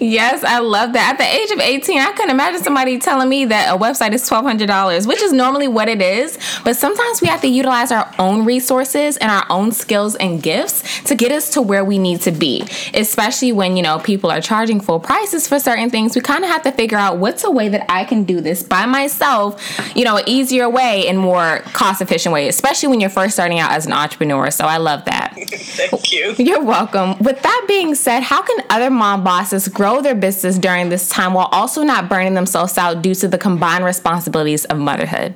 yes, 0.00 0.44
I 0.44 0.58
love 0.58 0.92
that. 0.92 1.12
At 1.12 1.18
the 1.18 1.24
age 1.24 1.50
of 1.50 1.60
18, 1.60 1.98
I 1.98 2.12
couldn't 2.12 2.30
imagine 2.30 2.62
somebody 2.62 2.98
telling 2.98 3.28
me 3.28 3.44
that 3.46 3.74
a 3.74 3.78
website 3.78 4.12
is 4.12 4.28
$1,200, 4.28 5.06
which 5.06 5.22
is 5.22 5.32
normally 5.32 5.68
what 5.68 5.88
it 5.88 6.02
is. 6.02 6.38
But 6.64 6.76
sometimes 6.76 7.20
we 7.20 7.28
have 7.28 7.40
to 7.42 7.48
utilize 7.48 7.90
our 7.90 8.12
own 8.18 8.44
resources 8.44 9.16
and 9.16 9.30
our 9.30 9.44
own 9.50 9.72
skills 9.72 10.14
and 10.16 10.42
gifts 10.42 11.02
to 11.04 11.14
get 11.14 11.32
us 11.32 11.50
to 11.50 11.62
where 11.62 11.84
we 11.84 11.98
need 11.98 12.20
to 12.22 12.30
be. 12.30 12.66
Especially 12.94 13.52
when, 13.52 13.76
you 13.76 13.82
know, 13.82 13.98
people 13.98 14.30
are 14.30 14.40
charging 14.40 14.80
full 14.80 15.00
prices 15.00 15.48
for 15.48 15.58
certain 15.58 15.90
things. 15.90 16.14
We 16.14 16.20
kind 16.20 16.44
of 16.44 16.50
have 16.50 16.62
to 16.62 16.72
figure 16.72 16.98
out 16.98 17.18
what's 17.18 17.44
a 17.44 17.50
way 17.50 17.68
that 17.68 17.84
I 17.90 18.04
can 18.04 18.24
do 18.24 18.40
this 18.40 18.62
by 18.62 18.86
myself, 18.86 19.62
you 19.96 20.04
know, 20.04 20.16
an 20.16 20.24
easier 20.26 20.68
way 20.68 21.06
and 21.08 21.18
more 21.18 21.60
cost 21.72 22.00
efficient 22.00 22.32
way, 22.32 22.48
especially 22.48 22.88
when 22.88 23.00
you're 23.00 23.10
first 23.10 23.34
starting 23.34 23.58
out 23.58 23.72
as 23.72 23.86
an 23.86 23.92
entrepreneur. 23.92 24.50
So 24.50 24.64
I 24.64 24.78
love 24.78 25.04
that. 25.06 25.34
Thank 25.48 26.12
you. 26.12 26.34
You're 26.38 26.62
welcome. 26.62 27.18
With 27.18 27.42
that 27.42 27.64
being 27.68 27.94
said, 27.94 28.20
how 28.20 28.42
can 28.42 28.64
other 28.70 28.90
mom 28.90 29.24
bosses 29.24 29.57
grow 29.66 30.00
their 30.02 30.14
business 30.14 30.58
during 30.58 30.90
this 30.90 31.08
time 31.08 31.34
while 31.34 31.48
also 31.50 31.82
not 31.82 32.08
burning 32.08 32.34
themselves 32.34 32.78
out 32.78 33.02
due 33.02 33.14
to 33.16 33.26
the 33.26 33.38
combined 33.38 33.84
responsibilities 33.84 34.64
of 34.66 34.78
motherhood? 34.78 35.34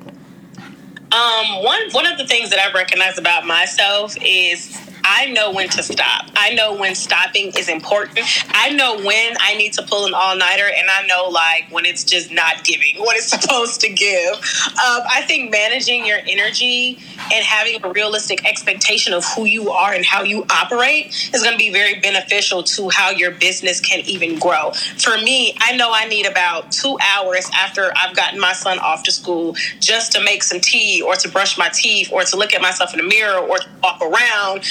Um, 1.13 1.65
one 1.65 1.91
one 1.91 2.07
of 2.07 2.17
the 2.17 2.27
things 2.27 2.51
that 2.51 2.59
I've 2.59 2.75
recognized 2.75 3.19
about 3.19 3.47
myself 3.47 4.17
is 4.25 4.79
I 5.05 5.27
know 5.27 5.53
when 5.53 5.69
to 5.71 5.83
stop. 5.83 6.31
I 6.35 6.55
know 6.55 6.75
when 6.75 6.95
stopping 6.95 7.53
is 7.57 7.69
important. 7.69 8.21
I 8.51 8.71
know 8.71 8.97
when 8.97 9.37
I 9.41 9.55
need 9.57 9.73
to 9.75 9.83
pull 9.83 10.07
an 10.07 10.15
all 10.15 10.37
nighter, 10.37 10.67
and 10.67 10.89
I 10.91 11.07
know 11.07 11.29
like 11.29 11.67
when 11.71 11.85
it's 11.85 12.05
just 12.05 12.31
not 12.33 12.65
giving 12.65 12.97
what 12.99 13.17
it's 13.17 13.29
supposed 13.29 13.81
to 13.83 13.89
give. 13.91 14.35
Um, 14.35 15.03
I 15.09 15.25
think 15.27 15.51
managing 15.51 16.07
your 16.07 16.19
energy 16.27 16.99
and 17.33 17.45
having 17.45 17.83
a 17.83 17.91
realistic 17.91 18.45
expectation 18.47 19.13
of 19.13 19.25
who 19.25 19.45
you 19.45 19.71
are 19.71 19.93
and 19.93 20.05
how 20.05 20.23
you 20.23 20.45
operate 20.51 21.07
is 21.33 21.43
going 21.43 21.53
to 21.53 21.59
be 21.59 21.71
very 21.71 22.01
beneficial 22.01 22.63
to 22.63 22.89
how 22.91 23.11
your 23.11 23.31
business 23.31 23.81
can 23.81 24.01
even 24.01 24.39
grow. 24.39 24.73
For 24.99 25.17
me, 25.19 25.55
I 25.59 25.77
know 25.77 25.91
I 25.93 26.07
need 26.09 26.27
about 26.27 26.73
two 26.73 26.97
hours 27.15 27.49
after 27.55 27.93
I've 27.97 28.15
gotten 28.17 28.41
my 28.41 28.53
son 28.53 28.79
off 28.79 29.03
to 29.05 29.13
school 29.13 29.55
just 29.81 30.13
to 30.13 30.23
make 30.23 30.43
some 30.43 30.61
tea 30.61 31.03
or 31.03 31.15
to 31.17 31.29
brush 31.29 31.59
my 31.59 31.69
teeth 31.73 32.11
or 32.13 32.23
to 32.25 32.37
look 32.37 32.55
at 32.55 32.63
myself 32.63 32.93
in 32.93 32.99
the 32.99 33.07
mirror 33.07 33.39
or 33.39 33.59
to 33.59 33.69
walk 33.83 34.01
around, 34.01 34.63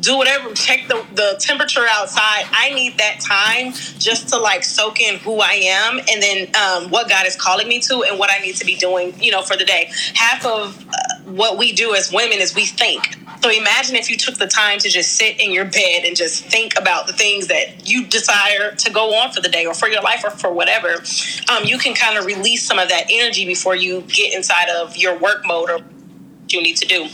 do 0.00 0.16
whatever, 0.16 0.52
check 0.54 0.88
the, 0.88 1.04
the 1.14 1.36
temperature 1.40 1.86
outside. 1.90 2.44
I 2.50 2.72
need 2.74 2.98
that 2.98 3.20
time 3.20 3.72
just 3.98 4.28
to 4.28 4.38
like 4.38 4.64
soak 4.64 5.00
in 5.00 5.18
who 5.18 5.40
I 5.40 5.52
am 5.52 5.98
and 5.98 6.22
then 6.22 6.54
um, 6.56 6.90
what 6.90 7.08
God 7.08 7.26
is 7.26 7.36
calling 7.36 7.68
me 7.68 7.80
to 7.80 8.02
and 8.02 8.18
what 8.18 8.30
I 8.32 8.38
need 8.38 8.56
to 8.56 8.64
be 8.64 8.76
doing, 8.76 9.14
you 9.20 9.30
know, 9.30 9.42
for 9.42 9.56
the 9.56 9.64
day. 9.64 9.90
Half 10.14 10.44
of 10.46 10.86
uh, 10.88 10.92
what 11.24 11.58
we 11.58 11.72
do 11.72 11.94
as 11.94 12.12
women 12.12 12.38
is 12.38 12.54
we 12.54 12.66
think. 12.66 13.16
So 13.42 13.50
imagine 13.50 13.94
if 13.96 14.10
you 14.10 14.16
took 14.16 14.36
the 14.36 14.48
time 14.48 14.78
to 14.80 14.88
just 14.88 15.14
sit 15.14 15.40
in 15.40 15.52
your 15.52 15.64
bed 15.64 16.04
and 16.04 16.16
just 16.16 16.44
think 16.44 16.78
about 16.78 17.06
the 17.06 17.12
things 17.12 17.46
that 17.46 17.88
you 17.88 18.04
desire 18.04 18.72
to 18.74 18.92
go 18.92 19.14
on 19.14 19.32
for 19.32 19.40
the 19.40 19.48
day 19.48 19.64
or 19.64 19.74
for 19.74 19.88
your 19.88 20.02
life 20.02 20.24
or 20.24 20.30
for 20.30 20.52
whatever. 20.52 21.02
Um, 21.48 21.64
you 21.64 21.78
can 21.78 21.94
kind 21.94 22.18
of 22.18 22.24
release 22.24 22.64
some 22.64 22.78
of 22.78 22.88
that 22.88 23.06
energy 23.10 23.46
before 23.46 23.76
you 23.76 24.02
get 24.02 24.34
inside 24.34 24.68
of 24.68 24.96
your 24.96 25.16
work 25.18 25.46
mode 25.46 25.70
or 25.70 25.80
you 26.48 26.62
need 26.62 26.76
to 26.78 26.86
do. 26.86 27.08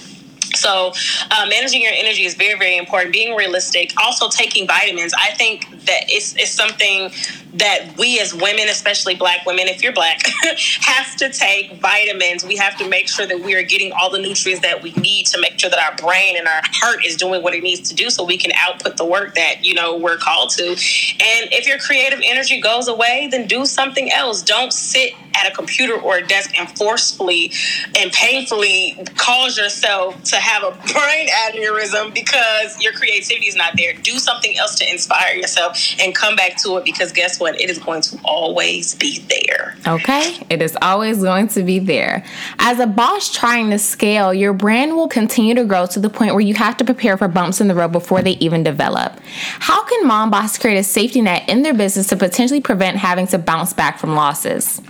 So, 0.64 0.94
uh, 1.30 1.44
managing 1.50 1.82
your 1.82 1.92
energy 1.94 2.24
is 2.24 2.34
very, 2.34 2.58
very 2.58 2.78
important. 2.78 3.12
Being 3.12 3.36
realistic, 3.36 3.92
also 4.02 4.30
taking 4.30 4.66
vitamins. 4.66 5.12
I 5.12 5.32
think 5.32 5.68
that 5.84 6.04
it's, 6.08 6.34
it's 6.36 6.52
something 6.52 7.10
that 7.54 7.94
we 7.98 8.20
as 8.20 8.34
women, 8.34 8.68
especially 8.68 9.14
black 9.14 9.46
women, 9.46 9.68
if 9.68 9.82
you're 9.82 9.92
black, 9.92 10.20
have 10.80 11.16
to 11.16 11.30
take 11.30 11.80
vitamins. 11.80 12.44
We 12.44 12.56
have 12.56 12.76
to 12.78 12.88
make 12.88 13.08
sure 13.08 13.26
that 13.26 13.40
we 13.40 13.54
are 13.54 13.62
getting 13.62 13.92
all 13.92 14.10
the 14.10 14.18
nutrients 14.18 14.62
that 14.62 14.82
we 14.82 14.92
need 14.92 15.26
to 15.26 15.40
make 15.40 15.58
sure 15.58 15.70
that 15.70 15.78
our 15.78 15.94
brain 15.96 16.36
and 16.36 16.48
our 16.48 16.60
heart 16.64 17.04
is 17.04 17.16
doing 17.16 17.42
what 17.42 17.54
it 17.54 17.62
needs 17.62 17.88
to 17.88 17.94
do 17.94 18.10
so 18.10 18.24
we 18.24 18.36
can 18.36 18.50
output 18.56 18.96
the 18.96 19.04
work 19.04 19.34
that, 19.34 19.64
you 19.64 19.74
know, 19.74 19.96
we're 19.96 20.16
called 20.16 20.50
to. 20.50 20.66
And 20.68 21.52
if 21.52 21.66
your 21.66 21.78
creative 21.78 22.20
energy 22.24 22.60
goes 22.60 22.88
away, 22.88 23.28
then 23.30 23.46
do 23.46 23.66
something 23.66 24.10
else. 24.10 24.42
Don't 24.42 24.72
sit 24.72 25.14
at 25.36 25.50
a 25.50 25.54
computer 25.54 25.94
or 26.00 26.18
a 26.18 26.26
desk 26.26 26.58
and 26.58 26.68
forcefully 26.76 27.52
and 27.96 28.12
painfully 28.12 28.96
cause 29.16 29.56
yourself 29.58 30.22
to 30.24 30.36
have 30.36 30.62
a 30.62 30.70
brain 30.92 31.28
aneurysm 31.46 32.12
because 32.14 32.80
your 32.80 32.92
creativity 32.92 33.46
is 33.46 33.56
not 33.56 33.74
there. 33.76 33.94
Do 33.94 34.18
something 34.18 34.56
else 34.58 34.76
to 34.78 34.90
inspire 34.90 35.34
yourself 35.36 35.78
and 36.00 36.14
come 36.14 36.36
back 36.36 36.56
to 36.62 36.76
it 36.76 36.84
because 36.84 37.12
guess 37.12 37.38
what? 37.38 37.43
But 37.44 37.60
it 37.60 37.68
is 37.68 37.78
going 37.78 38.00
to 38.00 38.18
always 38.24 38.94
be 38.94 39.18
there. 39.28 39.76
Okay. 39.86 40.38
It 40.48 40.62
is 40.62 40.78
always 40.80 41.20
going 41.20 41.48
to 41.48 41.62
be 41.62 41.78
there. 41.78 42.24
As 42.58 42.80
a 42.80 42.86
boss 42.86 43.30
trying 43.30 43.68
to 43.68 43.78
scale, 43.78 44.32
your 44.32 44.54
brand 44.54 44.96
will 44.96 45.08
continue 45.08 45.54
to 45.54 45.64
grow 45.66 45.84
to 45.88 46.00
the 46.00 46.08
point 46.08 46.32
where 46.32 46.40
you 46.40 46.54
have 46.54 46.78
to 46.78 46.86
prepare 46.86 47.18
for 47.18 47.28
bumps 47.28 47.60
in 47.60 47.68
the 47.68 47.74
road 47.74 47.92
before 47.92 48.22
they 48.22 48.38
even 48.38 48.62
develop. 48.62 49.20
How 49.26 49.84
can 49.84 50.06
mom 50.06 50.30
boss 50.30 50.56
create 50.56 50.78
a 50.78 50.82
safety 50.82 51.20
net 51.20 51.46
in 51.46 51.60
their 51.60 51.74
business 51.74 52.06
to 52.06 52.16
potentially 52.16 52.62
prevent 52.62 52.96
having 52.96 53.26
to 53.26 53.36
bounce 53.36 53.74
back 53.74 53.98
from 53.98 54.14
losses? 54.14 54.80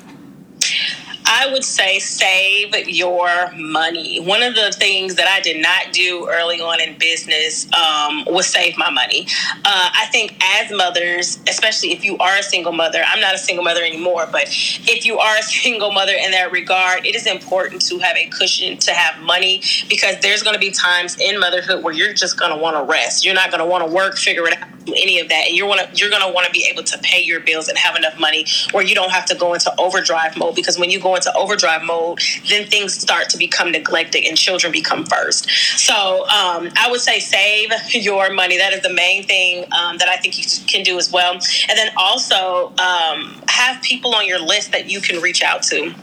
I 1.36 1.50
would 1.52 1.64
say 1.64 1.98
save 1.98 2.72
your 2.86 3.50
money. 3.56 4.20
One 4.20 4.40
of 4.44 4.54
the 4.54 4.70
things 4.70 5.16
that 5.16 5.26
I 5.26 5.40
did 5.40 5.60
not 5.60 5.92
do 5.92 6.28
early 6.30 6.60
on 6.60 6.80
in 6.80 6.96
business 6.96 7.66
um, 7.72 8.24
was 8.26 8.46
save 8.46 8.78
my 8.78 8.88
money. 8.88 9.26
Uh, 9.64 9.90
I 9.96 10.06
think 10.12 10.36
as 10.40 10.70
mothers, 10.70 11.40
especially 11.48 11.90
if 11.90 12.04
you 12.04 12.16
are 12.18 12.36
a 12.36 12.42
single 12.44 12.70
mother, 12.70 13.02
I'm 13.04 13.20
not 13.20 13.34
a 13.34 13.38
single 13.38 13.64
mother 13.64 13.82
anymore, 13.82 14.28
but 14.30 14.44
if 14.46 15.04
you 15.04 15.18
are 15.18 15.36
a 15.36 15.42
single 15.64 15.90
mother 15.90 16.14
in 16.14 16.30
that 16.30 16.52
regard, 16.52 17.04
it 17.04 17.16
is 17.16 17.26
important 17.26 17.82
to 17.86 17.98
have 17.98 18.16
a 18.16 18.28
cushion 18.28 18.78
to 18.78 18.92
have 18.92 19.20
money 19.20 19.60
because 19.88 20.20
there's 20.20 20.44
going 20.44 20.54
to 20.54 20.60
be 20.60 20.70
times 20.70 21.18
in 21.18 21.40
motherhood 21.40 21.82
where 21.82 21.92
you're 21.92 22.14
just 22.14 22.38
going 22.38 22.52
to 22.52 22.62
want 22.62 22.76
to 22.76 22.84
rest. 22.84 23.24
You're 23.24 23.34
not 23.34 23.50
going 23.50 23.60
to 23.60 23.66
want 23.66 23.84
to 23.84 23.92
work, 23.92 24.18
figure 24.18 24.46
it 24.46 24.56
out 24.62 24.68
any 24.88 25.20
of 25.20 25.28
that 25.28 25.46
and 25.46 25.56
you're 25.56 25.66
want 25.66 25.80
to 25.80 25.96
you're 25.96 26.10
going 26.10 26.22
to 26.22 26.32
want 26.32 26.46
to 26.46 26.52
be 26.52 26.66
able 26.70 26.82
to 26.82 26.98
pay 26.98 27.22
your 27.22 27.40
bills 27.40 27.68
and 27.68 27.78
have 27.78 27.96
enough 27.96 28.18
money 28.18 28.46
where 28.72 28.84
you 28.84 28.94
don't 28.94 29.10
have 29.10 29.24
to 29.24 29.34
go 29.34 29.54
into 29.54 29.72
overdrive 29.78 30.36
mode 30.36 30.54
because 30.54 30.78
when 30.78 30.90
you 30.90 31.00
go 31.00 31.14
into 31.14 31.23
overdrive 31.34 31.82
mode 31.82 32.20
then 32.48 32.66
things 32.66 32.94
start 32.94 33.28
to 33.30 33.38
become 33.38 33.70
neglected 33.70 34.24
and 34.24 34.36
children 34.36 34.72
become 34.72 35.04
first. 35.06 35.48
So 35.78 36.22
um, 36.28 36.70
i 36.76 36.88
would 36.90 37.00
say 37.00 37.20
save 37.20 37.70
your 37.92 38.32
money. 38.32 38.58
That 38.58 38.72
is 38.72 38.82
the 38.82 38.92
main 38.92 39.24
thing 39.24 39.64
um, 39.72 39.98
that 39.98 40.08
i 40.08 40.16
think 40.16 40.38
you 40.38 40.44
can 40.66 40.82
do 40.84 40.98
as 40.98 41.10
well. 41.10 41.32
And 41.32 41.78
then 41.78 41.90
also 41.96 42.72
um, 42.78 43.42
have 43.48 43.82
people 43.82 44.14
on 44.14 44.26
your 44.26 44.40
list 44.40 44.72
that 44.72 44.90
you 44.90 45.00
can 45.00 45.20
reach 45.20 45.42
out 45.42 45.62
to 45.64 45.94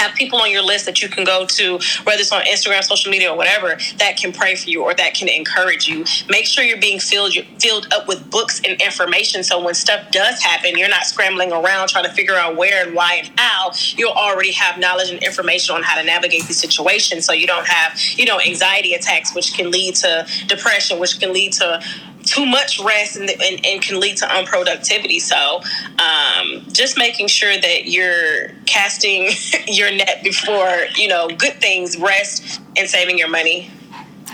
have 0.00 0.14
people 0.14 0.40
on 0.40 0.50
your 0.50 0.62
list 0.62 0.86
that 0.86 1.02
you 1.02 1.08
can 1.08 1.24
go 1.24 1.44
to, 1.46 1.78
whether 2.04 2.20
it's 2.20 2.32
on 2.32 2.42
Instagram, 2.42 2.82
social 2.82 3.10
media, 3.10 3.30
or 3.30 3.36
whatever, 3.36 3.78
that 3.98 4.16
can 4.16 4.32
pray 4.32 4.54
for 4.54 4.70
you 4.70 4.82
or 4.82 4.94
that 4.94 5.14
can 5.14 5.28
encourage 5.28 5.86
you. 5.86 6.04
Make 6.28 6.46
sure 6.46 6.64
you're 6.64 6.80
being 6.80 6.98
filled 6.98 7.34
filled 7.58 7.92
up 7.92 8.08
with 8.08 8.30
books 8.30 8.60
and 8.66 8.80
information, 8.80 9.44
so 9.44 9.62
when 9.62 9.74
stuff 9.74 10.10
does 10.10 10.42
happen, 10.42 10.78
you're 10.78 10.88
not 10.88 11.04
scrambling 11.04 11.52
around 11.52 11.88
trying 11.88 12.04
to 12.04 12.12
figure 12.12 12.34
out 12.34 12.56
where 12.56 12.86
and 12.86 12.94
why 12.94 13.16
and 13.16 13.30
how. 13.38 13.72
You'll 13.96 14.12
already 14.12 14.52
have 14.52 14.78
knowledge 14.78 15.10
and 15.10 15.22
information 15.22 15.74
on 15.74 15.82
how 15.82 16.00
to 16.00 16.06
navigate 16.06 16.46
the 16.46 16.54
situation, 16.54 17.20
so 17.20 17.32
you 17.32 17.46
don't 17.46 17.66
have 17.66 17.98
you 18.16 18.24
know 18.24 18.40
anxiety 18.40 18.94
attacks, 18.94 19.34
which 19.34 19.54
can 19.54 19.70
lead 19.70 19.94
to 19.96 20.26
depression, 20.46 20.98
which 20.98 21.20
can 21.20 21.32
lead 21.32 21.52
to 21.54 21.82
too 22.24 22.46
much 22.46 22.80
rest 22.80 23.16
and, 23.16 23.30
and, 23.30 23.66
and, 23.66 23.82
can 23.82 24.00
lead 24.00 24.16
to 24.18 24.26
unproductivity. 24.26 25.20
So, 25.20 25.60
um, 25.98 26.64
just 26.72 26.98
making 26.98 27.28
sure 27.28 27.56
that 27.56 27.86
you're 27.86 28.48
casting 28.66 29.30
your 29.66 29.90
net 29.90 30.22
before, 30.22 30.86
you 30.96 31.08
know, 31.08 31.28
good 31.28 31.60
things, 31.60 31.96
rest, 31.98 32.60
and 32.76 32.88
saving 32.88 33.18
your 33.18 33.28
money. 33.28 33.70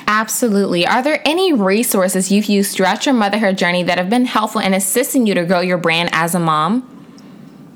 Absolutely. 0.09 0.87
Are 0.87 1.03
there 1.03 1.21
any 1.25 1.53
resources 1.53 2.31
you've 2.31 2.47
used 2.47 2.77
throughout 2.77 3.07
your 3.07 3.15
motherhood 3.15 3.59
journey 3.59 3.83
that 3.83 3.99
have 3.99 4.09
been 4.09 4.27
helpful 4.27 4.61
in 4.61 4.73
assisting 4.73 5.27
you 5.27 5.35
to 5.35 5.45
grow 5.45 5.61
your 5.61 5.79
brand 5.79 6.11
as 6.13 6.35
a 6.35 6.39
mom? 6.39 6.93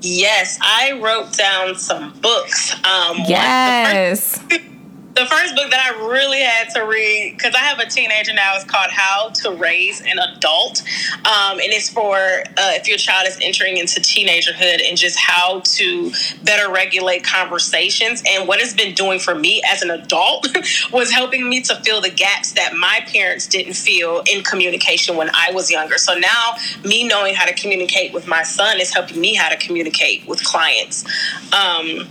Yes, 0.01 0.59
I 0.63 0.99
wrote 1.03 1.37
down 1.37 1.75
some 1.75 2.13
books. 2.21 2.75
Um, 2.85 3.19
yes. 3.27 4.43
the 5.15 5.27
first 5.27 5.57
book 5.57 5.71
that 5.71 5.93
I 5.93 6.07
really 6.07 6.41
had 6.41 6.69
to 6.75 6.83
read 6.83 7.35
because 7.37 7.55
I 7.55 7.59
have 7.59 7.79
a 7.79 7.87
teenager 7.87 8.33
now 8.33 8.57
is 8.57 8.65
called 8.65 8.91
How 8.91 9.31
to 9.31 9.51
Raise 9.53 10.01
an 10.01 10.19
Adult, 10.19 10.83
um, 11.27 11.59
and 11.59 11.73
it's 11.73 11.91
for 11.91 12.17
uh, 12.17 12.73
if 12.77 12.87
your 12.87 12.97
child 12.97 13.27
is 13.27 13.39
entering 13.43 13.77
into 13.77 14.01
teenagerhood 14.01 14.89
and 14.89 14.97
just 14.97 15.19
how 15.19 15.61
to 15.61 16.13
better 16.45 16.73
regulate 16.73 17.25
conversations. 17.25 18.23
And 18.29 18.47
what 18.47 18.61
it's 18.61 18.73
been 18.73 18.95
doing 18.95 19.19
for 19.19 19.35
me 19.35 19.63
as 19.69 19.83
an 19.83 19.91
adult 19.91 20.47
was 20.93 21.11
helping 21.11 21.49
me 21.49 21.61
to 21.63 21.75
fill 21.83 22.01
the 22.01 22.11
gaps 22.11 22.53
that 22.53 22.75
my 22.75 23.01
parents 23.07 23.47
didn't 23.47 23.75
feel 23.75 24.23
in 24.31 24.45
communication 24.45 25.17
when 25.17 25.31
I 25.31 25.51
was 25.53 25.71
younger. 25.71 25.99
So 25.99 26.15
now 26.15 26.55
me 26.85 27.07
knowing 27.07 27.35
how 27.35 27.47
to 27.47 27.55
communicate 27.55 28.13
with 28.13 28.29
my 28.29 28.45
son 28.45 28.81
is 28.81 28.95
helping 28.95 29.21
me 29.21 29.35
how 29.35 29.49
to 29.49 29.57
communicate 29.57 30.27
with 30.29 30.43
clients. 30.45 31.05
Um, 31.53 32.09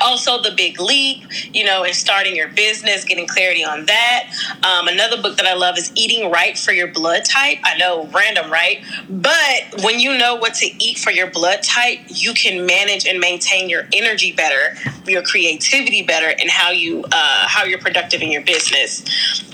also 0.00 0.40
the 0.42 0.52
big 0.56 0.80
leap 0.80 1.24
you 1.52 1.64
know 1.64 1.84
and 1.84 1.94
starting 1.94 2.36
your 2.36 2.48
business 2.48 3.04
getting 3.04 3.26
clarity 3.26 3.64
on 3.64 3.86
that. 3.86 4.30
Um, 4.62 4.88
another 4.88 5.20
book 5.20 5.36
that 5.36 5.46
i 5.46 5.54
love 5.54 5.78
is 5.78 5.92
eating 5.94 6.30
right 6.30 6.56
for 6.58 6.72
your 6.72 6.88
blood 6.88 7.24
type. 7.24 7.58
I 7.64 7.76
know 7.78 8.08
random 8.14 8.50
right? 8.50 8.84
But 9.08 9.82
when 9.82 10.00
you 10.00 10.16
know 10.16 10.36
what 10.36 10.54
to 10.54 10.66
eat 10.82 10.98
for 10.98 11.10
your 11.10 11.30
blood 11.30 11.62
type 11.62 11.98
you 12.08 12.34
can 12.34 12.66
manage 12.66 13.06
and 13.06 13.20
maintain 13.20 13.68
your 13.68 13.86
energy 13.92 14.32
better 14.32 14.76
your 15.06 15.22
creativity 15.22 16.02
better 16.02 16.34
and 16.40 16.50
how 16.50 16.70
you 16.70 17.04
uh, 17.12 17.46
how 17.46 17.64
you're 17.64 17.78
productive 17.78 18.22
in 18.22 18.30
your 18.30 18.42
business. 18.42 19.02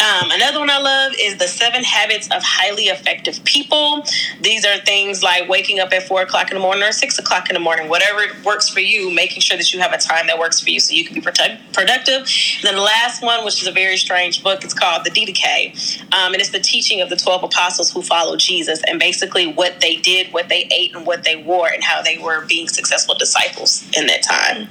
Um, 0.00 0.30
another 0.30 0.60
one 0.60 0.70
i 0.70 0.78
love 0.78 1.12
is 1.18 1.38
the 1.38 1.48
seven 1.48 1.82
habits 1.82 2.26
of 2.28 2.42
highly 2.42 2.84
effective 2.84 3.42
people. 3.44 4.04
These 4.40 4.64
are 4.64 4.78
things 4.78 5.22
like 5.22 5.48
waking 5.48 5.80
up 5.80 5.92
at 5.92 6.02
four 6.04 6.22
o'clock 6.22 6.50
in 6.50 6.56
the 6.56 6.60
morning 6.60 6.82
or 6.82 6.92
six 6.92 7.18
o'clock 7.18 7.48
in 7.48 7.54
the 7.54 7.60
morning 7.60 7.88
whatever 7.88 8.22
works 8.44 8.68
for 8.68 8.80
you 8.80 9.10
making 9.10 9.40
sure 9.40 9.56
that 9.56 9.72
you 9.72 9.80
have 9.80 9.92
a 9.92 9.98
time 9.98 10.25
that 10.26 10.38
works 10.38 10.61
for 10.61 10.71
you 10.71 10.80
so 10.80 10.95
you 10.95 11.04
can 11.04 11.14
be 11.14 11.21
productive. 11.21 12.16
And 12.16 12.62
then 12.62 12.75
the 12.75 12.80
last 12.80 13.23
one, 13.23 13.45
which 13.45 13.61
is 13.61 13.68
a 13.68 13.73
very 13.73 13.97
strange 13.97 14.42
book, 14.42 14.64
it's 14.64 14.75
called 14.75 15.04
The 15.04 15.11
Didache. 15.11 16.02
Um, 16.12 16.33
and 16.33 16.37
it's 16.37 16.50
the 16.50 16.61
teaching 16.61 17.00
of 17.00 17.11
the 17.11 17.16
12 17.16 17.45
apostles 17.45 17.92
who 17.92 18.02
followed 18.02 18.40
Jesus 18.40 18.83
and 18.88 18.99
basically 18.99 19.47
what 19.47 19.80
they 19.80 19.97
did, 19.97 20.33
what 20.33 20.49
they 20.49 20.68
ate, 20.71 20.95
and 20.95 21.06
what 21.06 21.25
they 21.25 21.37
wore, 21.37 21.68
and 21.68 21.83
how 21.83 22.02
they 22.02 22.18
were 22.18 22.45
being 22.47 22.68
successful 22.68 23.14
disciples 23.14 23.88
in 23.97 24.06
that 24.06 24.23
time. 24.23 24.68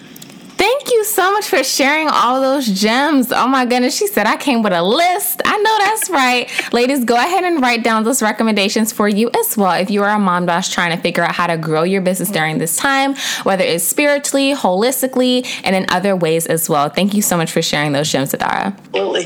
Thank 0.57 0.89
you 0.89 1.03
so 1.03 1.31
much 1.33 1.47
for 1.47 1.63
sharing 1.63 2.07
all 2.07 2.39
those 2.39 2.65
gems. 2.67 3.31
Oh 3.31 3.47
my 3.47 3.65
goodness, 3.65 3.95
she 3.95 4.07
said 4.07 4.25
I 4.25 4.37
came 4.37 4.63
with 4.63 4.71
a 4.71 4.81
list. 4.81 5.41
I 5.43 5.57
know 5.57 5.77
that's 5.79 6.09
right. 6.09 6.73
Ladies, 6.73 7.03
go 7.03 7.15
ahead 7.15 7.43
and 7.43 7.61
write 7.61 7.83
down 7.83 8.03
those 8.03 8.21
recommendations 8.21 8.93
for 8.93 9.07
you 9.07 9.29
as 9.37 9.57
well. 9.57 9.73
If 9.73 9.89
you 9.89 10.03
are 10.03 10.09
a 10.09 10.19
mom 10.19 10.45
boss 10.45 10.71
trying 10.71 10.95
to 10.95 11.01
figure 11.01 11.23
out 11.23 11.33
how 11.33 11.47
to 11.47 11.57
grow 11.57 11.83
your 11.83 12.01
business 12.01 12.29
during 12.29 12.57
this 12.57 12.77
time, 12.77 13.15
whether 13.43 13.63
it's 13.63 13.83
spiritually, 13.83 14.53
holistically, 14.53 15.45
and 15.63 15.75
in 15.75 15.85
other 15.89 16.15
ways 16.15 16.45
as 16.45 16.69
well. 16.69 16.89
Thank 16.89 17.13
you 17.13 17.21
so 17.21 17.35
much 17.35 17.51
for 17.51 17.61
sharing 17.61 17.91
those 17.91 18.09
gems, 18.11 18.31
Adara. 18.31 18.77
Absolutely. 18.93 19.25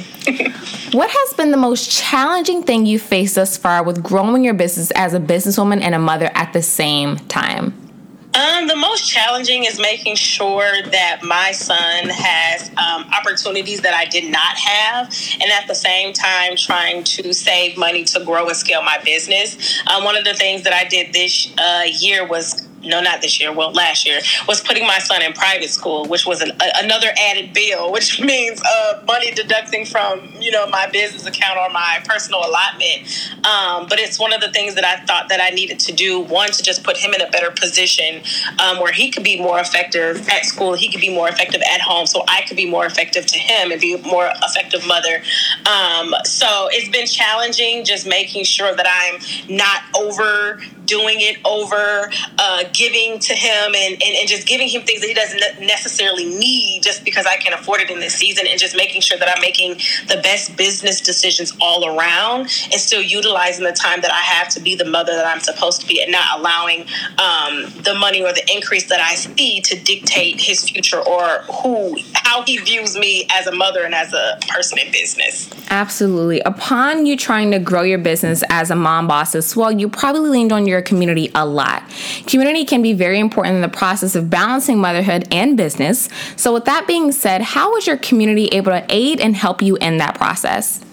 what 0.98 1.10
has 1.12 1.34
been 1.36 1.52
the 1.52 1.58
most 1.58 1.92
challenging 1.92 2.64
thing 2.64 2.86
you 2.86 2.98
faced 2.98 3.36
thus 3.36 3.56
far 3.56 3.84
with 3.84 4.02
growing 4.02 4.44
your 4.44 4.56
business 4.56 4.92
as 4.92 5.14
a 5.14 5.20
businesswoman 5.20 5.82
and 5.82 5.94
a 5.94 6.00
mother 6.00 6.32
at 6.34 6.54
the 6.54 6.62
same 6.62 7.18
time? 7.28 7.89
Um, 8.36 8.68
the 8.68 8.76
most 8.76 9.10
challenging 9.10 9.64
is 9.66 9.80
making 9.80 10.16
sure 10.16 10.84
that 10.84 11.22
my 11.24 11.52
son 11.52 12.10
has 12.10 12.70
um, 12.78 13.10
opportunities 13.12 13.82
that 13.82 13.96
I 13.96 14.06
did 14.06 14.32
not 14.32 14.56
have, 14.56 15.12
and 15.42 15.52
at 15.52 15.68
the 15.68 15.74
same 15.74 16.14
time, 16.14 16.56
trying 16.56 17.04
to 17.06 17.34
save 17.34 17.76
money 17.76 18.04
to 18.06 18.24
grow 18.24 18.48
and 18.48 18.56
scale 18.56 18.84
my 18.84 19.00
business. 19.04 19.82
Um, 19.88 20.04
one 20.04 20.16
of 20.16 20.26
the 20.26 20.36
things 20.36 20.64
that 20.64 20.74
I 20.74 20.88
did 20.88 21.12
this 21.12 21.52
uh, 21.58 21.86
year 22.00 22.28
was 22.28 22.69
no, 22.84 23.02
not 23.02 23.22
this 23.22 23.40
year, 23.40 23.52
well, 23.54 23.72
last 23.72 24.06
year, 24.06 24.20
was 24.48 24.62
putting 24.62 24.86
my 24.86 25.00
son 25.00 25.22
in 25.22 25.34
private 25.34 25.70
school, 25.70 26.06
which 26.06 26.26
was 26.26 26.42
an, 26.42 26.52
a, 26.52 26.84
another 26.84 27.08
added 27.18 27.54
bill, 27.54 27.92
which 28.00 28.20
means 28.20 28.62
uh, 28.62 29.04
money 29.06 29.32
deducting 29.32 29.86
from, 29.86 30.22
you 30.40 30.52
know, 30.52 30.68
my 30.68 30.88
business 30.92 31.26
account 31.26 31.58
or 31.58 31.70
my 31.70 32.02
personal 32.06 32.42
allotment. 32.42 33.30
Um, 33.46 33.88
but 33.88 34.00
it's 34.00 34.20
one 34.20 34.34
of 34.34 34.42
the 34.42 34.52
things 34.52 34.76
that 34.76 34.86
I 34.86 34.98
thought 35.06 35.30
that 35.30 35.42
I 35.42 35.50
needed 35.50 35.80
to 35.82 35.92
do. 35.92 36.20
One, 36.20 36.50
to 36.50 36.64
just 36.64 36.84
put 36.84 36.98
him 36.98 37.14
in 37.14 37.22
a 37.22 37.30
better 37.30 37.52
position 37.52 38.22
um, 38.60 38.80
where 38.80 38.92
he 38.92 39.12
could 39.12 39.24
be 39.24 39.40
more 39.40 39.60
effective 39.60 40.28
at 40.30 40.46
school, 40.46 40.74
he 40.74 40.92
could 40.92 41.02
be 41.02 41.14
more 41.14 41.30
effective 41.30 41.62
at 41.62 41.82
home, 41.82 42.06
so 42.06 42.24
I 42.28 42.44
could 42.48 42.58
be 42.58 42.70
more 42.70 42.86
effective 42.86 43.26
to 43.28 43.40
him 43.40 43.72
and 43.72 43.80
be 43.80 43.94
a 43.94 43.98
more 44.00 44.32
effective 44.44 44.86
mother. 44.88 45.22
Um, 45.66 46.14
so 46.24 46.70
it's 46.72 46.90
been 46.90 47.08
challenging 47.08 47.84
just 47.84 48.08
making 48.08 48.44
sure 48.44 48.76
that 48.76 48.88
I'm 48.88 49.56
not 49.56 49.82
over 49.96 50.60
doing 50.90 51.18
it 51.20 51.38
over 51.46 52.12
uh, 52.40 52.64
giving 52.74 53.20
to 53.20 53.34
him 53.34 53.76
and, 53.76 53.94
and, 53.94 54.16
and 54.18 54.28
just 54.28 54.48
giving 54.48 54.68
him 54.68 54.82
things 54.82 55.02
that 55.02 55.08
he 55.08 55.14
doesn't 55.14 55.62
necessarily 55.62 56.26
need 56.26 56.82
just 56.82 57.06
because 57.06 57.28
I 57.28 57.38
can 57.38 57.54
afford 57.54 57.82
it 57.82 57.92
in 57.92 58.00
this 58.00 58.16
season 58.16 58.48
and 58.48 58.60
just 58.60 58.76
making 58.76 59.02
sure 59.02 59.18
that 59.20 59.30
I'm 59.30 59.42
making 59.42 59.76
the 60.08 60.20
best 60.24 60.58
business 60.58 61.00
decisions 61.00 61.54
all 61.62 61.86
around 61.96 62.42
and 62.72 62.74
still 62.74 63.02
utilizing 63.02 63.64
the 63.64 63.72
time 63.72 64.02
that 64.02 64.12
I 64.12 64.22
have 64.22 64.50
to 64.50 64.60
be 64.60 64.76
the 64.76 64.86
mother 64.86 65.14
that 65.14 65.28
I'm 65.28 65.40
supposed 65.40 65.82
to 65.82 65.88
be 65.88 66.02
and 66.02 66.12
not 66.12 66.40
allowing 66.40 66.82
um, 67.20 67.72
the 67.84 67.96
money 68.00 68.24
or 68.24 68.34
the 68.34 68.44
increase 68.52 68.90
that 68.90 69.00
I 69.00 69.14
see 69.14 69.62
to 69.62 69.80
dictate 69.80 70.42
his 70.42 70.68
future 70.68 71.00
or 71.00 71.44
who 71.62 71.98
how 72.14 72.44
he 72.44 72.58
views 72.58 72.98
me 72.98 73.28
as 73.32 73.48
a 73.48 73.52
mother 73.52 73.84
and 73.84 73.94
as 73.94 74.14
a 74.14 74.40
person 74.48 74.80
in 74.80 74.92
business. 74.92 75.50
Absolutely. 75.70 76.40
Upon 76.42 77.06
you 77.06 77.16
trying 77.16 77.52
to 77.52 77.60
grow 77.60 77.84
your 77.84 77.98
business 78.00 78.44
as 78.50 78.72
a 78.72 78.76
mom 78.76 79.08
boss 79.08 79.36
as 79.36 79.56
well, 79.56 79.72
you 79.72 79.90
probably 79.90 80.30
leaned 80.30 80.52
on 80.52 80.66
your 80.66 80.79
your 80.80 80.86
community 80.86 81.30
a 81.36 81.46
lot. 81.46 81.84
Community 82.26 82.66
can 82.66 82.82
be 82.82 82.94
very 82.94 83.20
important 83.20 83.56
in 83.56 83.62
the 83.62 83.70
process 83.70 84.16
of 84.16 84.30
balancing 84.30 84.80
motherhood 84.80 85.28
and 85.32 85.58
business. 85.58 86.08
So, 86.36 86.54
with 86.54 86.66
that 86.66 86.88
being 86.88 87.12
said, 87.12 87.42
how 87.42 87.74
was 87.74 87.86
your 87.86 87.98
community 87.98 88.48
able 88.48 88.72
to 88.72 88.86
aid 88.90 89.20
and 89.20 89.36
help 89.36 89.62
you 89.62 89.76
in 89.78 89.98
that 89.98 90.16
process? 90.16 90.84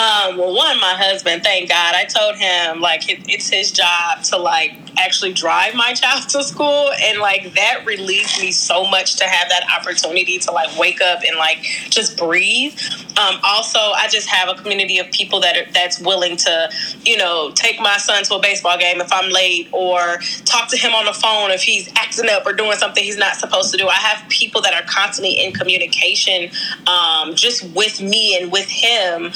Um, 0.00 0.38
well, 0.38 0.54
one, 0.54 0.80
my 0.80 0.94
husband, 0.94 1.42
thank 1.42 1.68
God. 1.68 1.94
I 1.94 2.06
told 2.06 2.36
him 2.36 2.80
like 2.80 3.10
it, 3.10 3.20
it's 3.28 3.50
his 3.50 3.70
job 3.70 4.22
to 4.24 4.38
like 4.38 4.72
actually 4.98 5.34
drive 5.34 5.74
my 5.74 5.92
child 6.00 6.26
to 6.30 6.42
school, 6.42 6.90
and 7.02 7.18
like 7.18 7.52
that 7.54 7.84
relieved 7.84 8.40
me 8.40 8.50
so 8.50 8.86
much 8.86 9.16
to 9.16 9.24
have 9.24 9.50
that 9.50 9.64
opportunity 9.78 10.38
to 10.38 10.52
like 10.52 10.78
wake 10.78 11.02
up 11.02 11.20
and 11.26 11.36
like 11.36 11.58
just 11.90 12.16
breathe. 12.16 12.78
Um, 13.20 13.40
also, 13.44 13.78
I 13.78 14.08
just 14.08 14.28
have 14.30 14.48
a 14.48 14.54
community 14.54 14.98
of 14.98 15.10
people 15.10 15.40
that 15.40 15.56
are, 15.56 15.70
that's 15.72 16.00
willing 16.00 16.38
to, 16.38 16.70
you 17.04 17.18
know, 17.18 17.50
take 17.54 17.78
my 17.78 17.98
son 17.98 18.24
to 18.24 18.36
a 18.36 18.40
baseball 18.40 18.78
game 18.78 19.02
if 19.02 19.12
I'm 19.12 19.30
late, 19.30 19.68
or 19.72 20.18
talk 20.46 20.70
to 20.70 20.78
him 20.78 20.94
on 20.94 21.04
the 21.04 21.12
phone 21.12 21.50
if 21.50 21.62
he's 21.62 21.92
acting 21.96 22.30
up 22.30 22.46
or 22.46 22.54
doing 22.54 22.78
something 22.78 23.04
he's 23.04 23.18
not 23.18 23.36
supposed 23.36 23.70
to 23.72 23.76
do. 23.76 23.88
I 23.88 23.94
have 23.94 24.26
people 24.30 24.62
that 24.62 24.72
are 24.72 24.86
constantly 24.86 25.44
in 25.44 25.52
communication, 25.52 26.50
um, 26.86 27.34
just 27.34 27.64
with 27.74 28.00
me 28.00 28.40
and 28.40 28.50
with 28.50 28.68
him. 28.68 29.32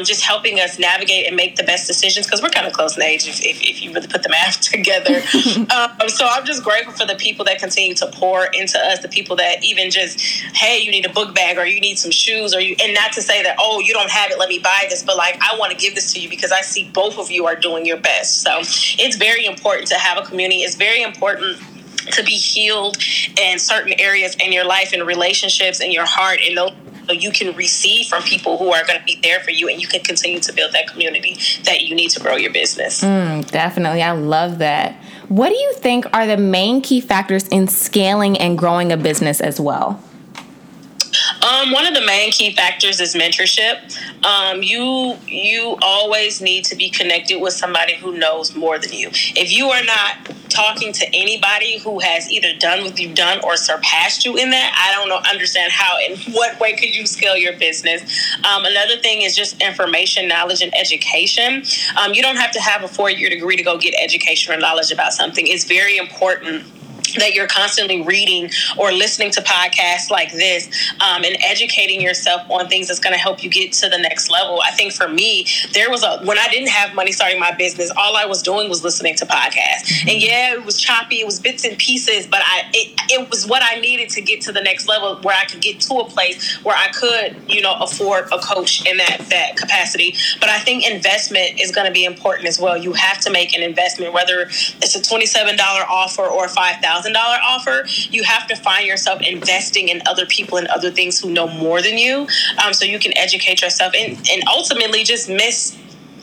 Um, 0.00 0.04
just 0.04 0.22
helping 0.22 0.60
us 0.60 0.78
navigate 0.78 1.26
and 1.26 1.36
make 1.36 1.56
the 1.56 1.62
best 1.62 1.86
decisions 1.86 2.26
because 2.26 2.42
we're 2.42 2.48
kind 2.48 2.66
of 2.66 2.72
close 2.72 2.96
in 2.96 3.02
age 3.02 3.28
if, 3.28 3.40
if, 3.44 3.60
if, 3.62 3.82
you 3.82 3.92
really 3.92 4.06
put 4.06 4.22
the 4.22 4.28
math 4.28 4.60
together. 4.72 5.16
um, 6.00 6.08
so 6.08 6.26
I'm 6.28 6.44
just 6.44 6.64
grateful 6.64 6.92
for 6.92 7.06
the 7.06 7.16
people 7.16 7.44
that 7.46 7.58
continue 7.58 7.94
to 7.96 8.06
pour 8.12 8.46
into 8.46 8.78
us, 8.78 9.00
the 9.00 9.08
people 9.08 9.36
that 9.36 9.62
even 9.62 9.90
just, 9.90 10.20
hey, 10.20 10.78
you 10.78 10.90
need 10.90 11.04
a 11.06 11.12
book 11.12 11.34
bag 11.34 11.58
or 11.58 11.66
you 11.66 11.80
need 11.80 11.98
some 11.98 12.10
shoes 12.10 12.54
or 12.54 12.60
you, 12.60 12.76
and 12.82 12.94
not 12.94 13.12
to 13.12 13.22
say 13.22 13.42
that, 13.42 13.56
oh, 13.58 13.80
you 13.80 13.92
don't 13.92 14.10
have 14.10 14.30
it, 14.30 14.38
let 14.38 14.48
me 14.48 14.58
buy 14.58 14.86
this, 14.88 15.02
but 15.02 15.16
like, 15.16 15.38
I 15.40 15.58
want 15.58 15.72
to 15.72 15.78
give 15.78 15.94
this 15.94 16.12
to 16.14 16.20
you 16.20 16.28
because 16.28 16.52
I 16.52 16.62
see 16.62 16.90
both 16.94 17.18
of 17.18 17.30
you 17.30 17.46
are 17.46 17.56
doing 17.56 17.84
your 17.84 17.98
best. 17.98 18.42
So 18.42 18.60
it's 18.60 19.16
very 19.16 19.44
important 19.44 19.88
to 19.88 19.96
have 19.96 20.18
a 20.18 20.26
community. 20.26 20.60
It's 20.60 20.76
very 20.76 21.02
important 21.02 21.60
to 22.12 22.24
be 22.24 22.32
healed 22.32 22.96
in 23.38 23.58
certain 23.58 23.92
areas 23.98 24.34
in 24.42 24.52
your 24.52 24.64
life 24.64 24.92
and 24.92 25.06
relationships 25.06 25.80
and 25.80 25.92
your 25.92 26.06
heart 26.06 26.40
and 26.42 26.56
those 26.56 26.72
you 27.10 27.30
can 27.30 27.54
receive 27.56 28.06
from 28.06 28.22
people 28.22 28.58
who 28.58 28.72
are 28.72 28.84
going 28.86 28.98
to 28.98 29.04
be 29.04 29.18
there 29.22 29.40
for 29.40 29.50
you 29.50 29.68
and 29.68 29.80
you 29.80 29.88
can 29.88 30.02
continue 30.02 30.40
to 30.40 30.52
build 30.52 30.72
that 30.72 30.88
community 30.88 31.36
that 31.64 31.82
you 31.82 31.94
need 31.94 32.10
to 32.10 32.20
grow 32.20 32.36
your 32.36 32.52
business. 32.52 33.02
Mm, 33.02 33.48
definitely. 33.50 34.02
I 34.02 34.12
love 34.12 34.58
that. 34.58 34.94
What 35.28 35.50
do 35.50 35.56
you 35.56 35.74
think 35.74 36.06
are 36.12 36.26
the 36.26 36.36
main 36.36 36.82
key 36.82 37.00
factors 37.00 37.46
in 37.48 37.68
scaling 37.68 38.36
and 38.38 38.58
growing 38.58 38.92
a 38.92 38.96
business 38.96 39.40
as 39.40 39.60
well? 39.60 40.02
Um, 41.42 41.72
one 41.72 41.86
of 41.86 41.94
the 41.94 42.04
main 42.04 42.32
key 42.32 42.54
factors 42.54 43.00
is 43.00 43.14
mentorship. 43.14 43.96
Um, 44.24 44.62
you 44.62 45.16
you 45.26 45.76
always 45.80 46.40
need 46.40 46.64
to 46.66 46.76
be 46.76 46.90
connected 46.90 47.40
with 47.40 47.54
somebody 47.54 47.94
who 47.96 48.16
knows 48.16 48.54
more 48.54 48.78
than 48.78 48.92
you. 48.92 49.08
If 49.12 49.52
you 49.52 49.68
are 49.70 49.82
not 49.84 50.36
talking 50.50 50.92
to 50.92 51.06
anybody 51.14 51.78
who 51.78 52.00
has 52.00 52.30
either 52.30 52.54
done 52.58 52.84
what 52.84 52.98
you've 52.98 53.14
done 53.14 53.40
or 53.44 53.56
surpassed 53.56 54.24
you 54.24 54.36
in 54.36 54.50
that, 54.50 54.74
I 54.76 54.94
don't 54.94 55.08
know 55.08 55.20
understand 55.30 55.72
how 55.72 55.96
in 55.98 56.18
what 56.32 56.60
way 56.60 56.74
could 56.74 56.94
you 56.94 57.06
scale 57.06 57.36
your 57.36 57.56
business. 57.56 58.02
Um, 58.44 58.66
another 58.66 58.98
thing 58.98 59.22
is 59.22 59.34
just 59.34 59.60
information, 59.62 60.28
knowledge, 60.28 60.60
and 60.60 60.74
education. 60.76 61.62
Um, 61.96 62.12
you 62.12 62.22
don't 62.22 62.36
have 62.36 62.50
to 62.52 62.60
have 62.60 62.82
a 62.82 62.88
four 62.88 63.10
year 63.10 63.30
degree 63.30 63.56
to 63.56 63.62
go 63.62 63.78
get 63.78 63.94
education 63.98 64.52
or 64.52 64.58
knowledge 64.58 64.92
about 64.92 65.12
something. 65.12 65.46
It's 65.46 65.64
very 65.64 65.96
important 65.96 66.64
that 67.18 67.34
you're 67.34 67.46
constantly 67.46 68.02
reading 68.02 68.50
or 68.78 68.92
listening 68.92 69.30
to 69.32 69.40
podcasts 69.42 70.10
like 70.10 70.32
this 70.32 70.68
um, 71.00 71.24
and 71.24 71.36
educating 71.42 72.00
yourself 72.00 72.42
on 72.50 72.68
things 72.68 72.88
that's 72.88 73.00
going 73.00 73.12
to 73.12 73.18
help 73.18 73.42
you 73.42 73.50
get 73.50 73.72
to 73.72 73.88
the 73.88 73.98
next 73.98 74.30
level. 74.30 74.60
I 74.62 74.70
think 74.70 74.92
for 74.92 75.08
me, 75.08 75.46
there 75.72 75.90
was 75.90 76.02
a 76.02 76.20
when 76.24 76.38
I 76.38 76.48
didn't 76.48 76.68
have 76.68 76.94
money 76.94 77.12
starting 77.12 77.40
my 77.40 77.52
business, 77.52 77.90
all 77.96 78.16
I 78.16 78.26
was 78.26 78.42
doing 78.42 78.68
was 78.68 78.84
listening 78.84 79.16
to 79.16 79.26
podcasts. 79.26 79.86
Mm-hmm. 79.86 80.08
And 80.08 80.22
yeah, 80.22 80.52
it 80.54 80.64
was 80.64 80.80
choppy, 80.80 81.20
it 81.20 81.26
was 81.26 81.40
bits 81.40 81.64
and 81.64 81.76
pieces, 81.78 82.26
but 82.26 82.40
I 82.44 82.62
it, 82.72 83.00
it 83.10 83.30
was 83.30 83.46
what 83.46 83.62
I 83.64 83.80
needed 83.80 84.08
to 84.10 84.20
get 84.20 84.40
to 84.42 84.52
the 84.52 84.60
next 84.60 84.88
level 84.88 85.16
where 85.22 85.36
I 85.36 85.44
could 85.44 85.60
get 85.60 85.80
to 85.80 85.94
a 85.94 86.08
place 86.08 86.58
where 86.62 86.76
I 86.76 86.88
could, 86.88 87.36
you 87.48 87.60
know, 87.60 87.74
afford 87.80 88.26
a 88.32 88.38
coach 88.38 88.86
in 88.86 88.96
that 88.98 89.26
that 89.30 89.56
capacity. 89.56 90.14
But 90.40 90.50
I 90.50 90.58
think 90.58 90.88
investment 90.88 91.60
is 91.60 91.72
going 91.72 91.86
to 91.86 91.92
be 91.92 92.04
important 92.04 92.48
as 92.48 92.58
well. 92.58 92.76
You 92.76 92.92
have 92.92 93.20
to 93.20 93.30
make 93.30 93.56
an 93.56 93.62
investment, 93.62 94.12
whether 94.12 94.42
it's 94.42 94.94
a 94.94 95.02
twenty 95.02 95.26
seven 95.26 95.56
dollar 95.56 95.82
offer 95.82 96.22
or 96.22 96.48
five 96.48 96.76
thousand 96.76 96.99
$1,000 97.04 97.14
offer, 97.42 97.86
you 98.10 98.22
have 98.22 98.46
to 98.48 98.56
find 98.56 98.86
yourself 98.86 99.20
investing 99.22 99.88
in 99.88 100.02
other 100.06 100.26
people 100.26 100.58
and 100.58 100.66
other 100.68 100.90
things 100.90 101.20
who 101.20 101.30
know 101.30 101.48
more 101.48 101.82
than 101.82 101.98
you 101.98 102.26
um, 102.64 102.72
so 102.72 102.84
you 102.84 102.98
can 102.98 103.16
educate 103.16 103.62
yourself 103.62 103.92
and, 103.96 104.16
and 104.30 104.42
ultimately 104.48 105.04
just 105.04 105.28
miss 105.28 105.76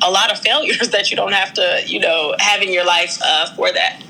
a 0.03 0.11
lot 0.11 0.31
of 0.31 0.39
failures 0.39 0.89
that 0.91 1.09
you 1.09 1.17
don't 1.17 1.33
have 1.33 1.53
to, 1.53 1.83
you 1.85 1.99
know, 1.99 2.35
have 2.39 2.61
in 2.61 2.71
your 2.71 2.85
life 2.85 3.17
uh, 3.23 3.53
for 3.55 3.71
that. 3.71 4.01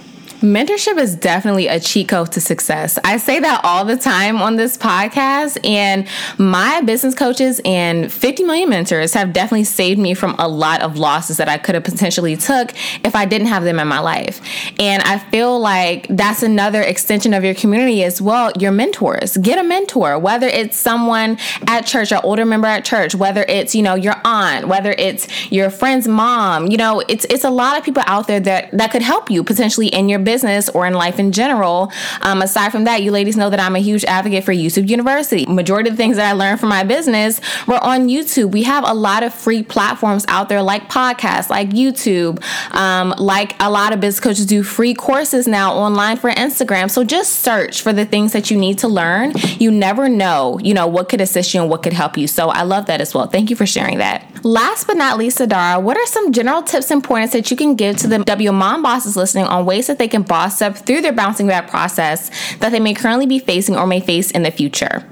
Mentorship 0.42 1.00
is 1.00 1.16
definitely 1.16 1.68
a 1.68 1.80
cheat 1.80 2.10
code 2.10 2.32
to 2.34 2.40
success. 2.40 3.00
I 3.04 3.18
say 3.18 3.40
that 3.40 3.62
all 3.64 3.86
the 3.86 3.98
time 3.98 4.40
on 4.40 4.56
this 4.56 4.78
podcast, 4.78 5.58
and 5.66 6.08
my 6.38 6.82
business 6.82 7.16
coaches 7.16 7.60
and 7.66 8.14
50 8.14 8.44
million 8.44 8.70
mentors 8.70 9.16
have 9.16 9.34
definitely 9.34 9.64
saved 9.64 10.00
me 10.00 10.14
from 10.14 10.36
a 10.38 10.48
lot 10.48 10.84
of 10.84 10.96
losses 10.96 11.38
that 11.38 11.50
I 11.50 11.58
could 11.58 11.74
have 11.74 11.84
potentially 11.84 12.36
took 12.36 12.72
if 13.04 13.16
I 13.16 13.26
didn't 13.26 13.48
have 13.48 13.64
them 13.64 13.80
in 13.80 13.88
my 13.88 13.98
life. 13.98 14.40
And 14.80 15.02
I 15.02 15.18
feel 15.18 15.60
like 15.60 16.06
that's 16.08 16.44
another 16.44 16.84
extension 16.84 17.34
of 17.34 17.44
your 17.44 17.56
community 17.56 18.04
as 18.04 18.22
well. 18.22 18.52
Your 18.60 18.72
mentors. 18.72 19.38
Get 19.38 19.58
a 19.58 19.64
mentor, 19.64 20.20
whether 20.20 20.46
it's 20.46 20.78
someone 20.78 21.40
at 21.66 21.88
church, 21.88 22.12
an 22.12 22.20
older 22.24 22.46
member 22.46 22.68
at 22.68 22.86
church, 22.86 23.16
whether 23.16 23.44
it's, 23.48 23.74
you 23.74 23.82
know, 23.82 23.96
your 23.96 24.16
aunt, 24.24 24.68
whether 24.68 24.92
it's 24.92 25.52
your 25.52 25.72
friend's 25.72 26.08
mom, 26.08 26.68
you 26.68 26.78
know, 26.78 27.02
it's 27.08 27.26
it's 27.26 27.44
a 27.44 27.50
lot 27.50 27.76
of 27.76 27.84
people 27.84 28.04
out 28.06 28.28
there 28.28 28.40
that 28.40 28.70
that 28.72 28.92
could 28.92 29.02
help 29.02 29.32
you 29.32 29.44
potentially 29.44 29.88
in 29.88 30.08
your 30.08 30.27
business 30.28 30.68
or 30.68 30.86
in 30.86 30.94
life 30.94 31.20
in 31.20 31.32
general. 31.32 31.90
Um, 32.22 32.42
aside 32.42 32.74
from 32.74 32.84
that, 32.84 33.02
you 33.02 33.12
ladies 33.12 33.38
know 33.38 33.50
that 33.50 33.62
I'm 33.62 33.78
a 33.78 33.80
huge 33.80 34.04
advocate 34.04 34.44
for 34.44 34.52
YouTube 34.52 34.90
University. 34.90 35.46
Majority 35.46 35.90
of 35.90 35.96
the 35.96 36.04
things 36.04 36.18
that 36.18 36.28
I 36.28 36.34
learned 36.34 36.60
from 36.60 36.68
my 36.68 36.84
business 36.84 37.40
were 37.66 37.82
on 37.82 38.10
YouTube. 38.10 38.52
We 38.52 38.64
have 38.64 38.84
a 38.86 38.94
lot 38.94 39.24
of 39.24 39.34
free 39.34 39.64
platforms 39.64 40.26
out 40.28 40.50
there 40.50 40.62
like 40.62 40.90
podcasts, 40.90 41.50
like 41.50 41.70
YouTube, 41.70 42.44
um, 42.76 43.14
like 43.18 43.56
a 43.62 43.72
lot 43.72 43.94
of 43.94 44.02
business 44.02 44.20
coaches 44.20 44.46
do 44.46 44.64
free 44.64 44.94
courses 44.94 45.48
now 45.48 45.74
online 45.74 46.18
for 46.18 46.30
Instagram. 46.30 46.92
So 46.92 47.06
just 47.06 47.40
search 47.40 47.82
for 47.82 47.94
the 47.94 48.06
things 48.06 48.34
that 48.34 48.52
you 48.52 48.58
need 48.58 48.80
to 48.80 48.90
learn. 48.90 49.32
You 49.60 49.72
never 49.72 50.10
know, 50.10 50.60
you 50.62 50.74
know, 50.74 50.88
what 50.88 51.08
could 51.08 51.22
assist 51.22 51.54
you 51.54 51.62
and 51.62 51.70
what 51.70 51.84
could 51.84 51.94
help 51.94 52.18
you. 52.18 52.28
So 52.28 52.50
I 52.50 52.64
love 52.64 52.88
that 52.88 53.00
as 53.00 53.14
well. 53.14 53.28
Thank 53.28 53.50
you 53.50 53.56
for 53.56 53.66
sharing 53.66 54.00
that. 54.00 54.26
Last 54.44 54.88
but 54.88 54.98
not 54.98 55.18
least, 55.18 55.40
Adara, 55.40 55.82
what 55.82 55.98
are 55.98 56.06
some 56.06 56.32
general 56.32 56.62
tips 56.62 56.92
and 56.92 57.04
pointers 57.04 57.32
that 57.32 57.50
you 57.50 57.58
can 57.58 57.76
give 57.76 57.98
to 57.98 58.08
the 58.08 58.20
W 58.20 58.52
mom 58.52 58.82
bosses 58.84 59.16
listening 59.16 59.46
on 59.46 59.66
ways 59.66 59.88
that 59.88 59.98
they 59.98 60.08
can 60.08 60.17
boss 60.22 60.62
up 60.62 60.78
through 60.78 61.02
their 61.02 61.14
bouncing 61.14 61.48
back 61.48 61.70
process 61.70 62.30
that 62.58 62.72
they 62.72 62.80
may 62.80 62.94
currently 62.94 63.26
be 63.26 63.40
facing 63.40 63.76
or 63.76 63.88
may 63.88 64.00
face 64.00 64.32
in 64.32 64.44
the 64.44 64.52
future? 64.52 65.08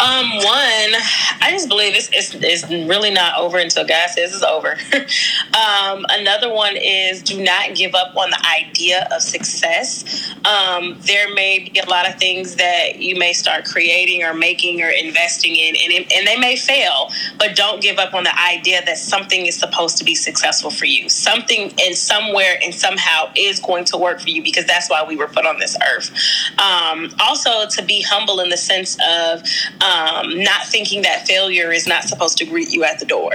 Um, 0.00 0.28
one, 0.38 0.92
I 1.40 1.50
just 1.52 1.68
believe 1.68 1.94
it's, 1.94 2.10
it's, 2.12 2.34
it's 2.34 2.68
really 2.88 3.12
not 3.12 3.38
over 3.38 3.58
until 3.58 3.86
God 3.86 4.10
says 4.10 4.34
it's 4.34 4.42
over. 4.42 4.72
um, 5.54 6.04
another 6.10 6.52
one 6.52 6.76
is 6.76 7.22
do 7.22 7.40
not 7.40 7.76
give 7.76 7.94
up 7.94 8.16
on 8.16 8.30
the 8.30 8.46
idea 8.60 9.06
of 9.12 9.22
success. 9.22 10.34
Um, 10.44 10.96
there 11.02 11.32
may 11.32 11.70
be 11.72 11.78
a 11.78 11.88
lot 11.88 12.08
of 12.08 12.16
things 12.16 12.56
that 12.56 12.96
you 12.96 13.16
may 13.16 13.32
start 13.32 13.66
creating 13.66 14.24
or 14.24 14.34
making 14.34 14.82
or 14.82 14.88
investing 14.88 15.54
in, 15.54 15.76
and, 15.76 15.92
it, 15.92 16.12
and 16.12 16.26
they 16.26 16.38
may 16.38 16.56
fail, 16.56 17.10
but 17.38 17.54
don't 17.54 17.80
give 17.80 17.98
up 17.98 18.14
on 18.14 18.24
the 18.24 18.36
idea 18.36 18.84
that 18.84 18.98
something 18.98 19.46
is 19.46 19.56
supposed 19.56 19.96
to 19.98 20.04
be 20.04 20.16
successful 20.16 20.70
for 20.70 20.86
you. 20.86 21.08
Something 21.08 21.72
and 21.80 21.94
somewhere 21.94 22.58
and 22.64 22.74
somehow 22.74 23.32
is 23.36 23.60
going 23.60 23.84
to 23.86 23.96
work 23.96 24.20
for 24.20 24.28
you 24.28 24.42
because 24.42 24.64
that's 24.64 24.90
why 24.90 25.04
we 25.06 25.14
were 25.14 25.28
put 25.28 25.46
on 25.46 25.60
this 25.60 25.76
earth. 25.94 26.10
Um, 26.58 27.14
also, 27.20 27.68
to 27.68 27.84
be 27.84 28.02
humble 28.02 28.40
in 28.40 28.48
the 28.48 28.56
sense 28.56 28.98
of 29.08 29.42
um, 29.84 30.42
not 30.42 30.66
thinking 30.66 31.02
that 31.02 31.26
failure 31.26 31.70
is 31.70 31.86
not 31.86 32.04
supposed 32.04 32.38
to 32.38 32.46
greet 32.46 32.70
you 32.70 32.84
at 32.84 32.98
the 32.98 33.06
door, 33.06 33.32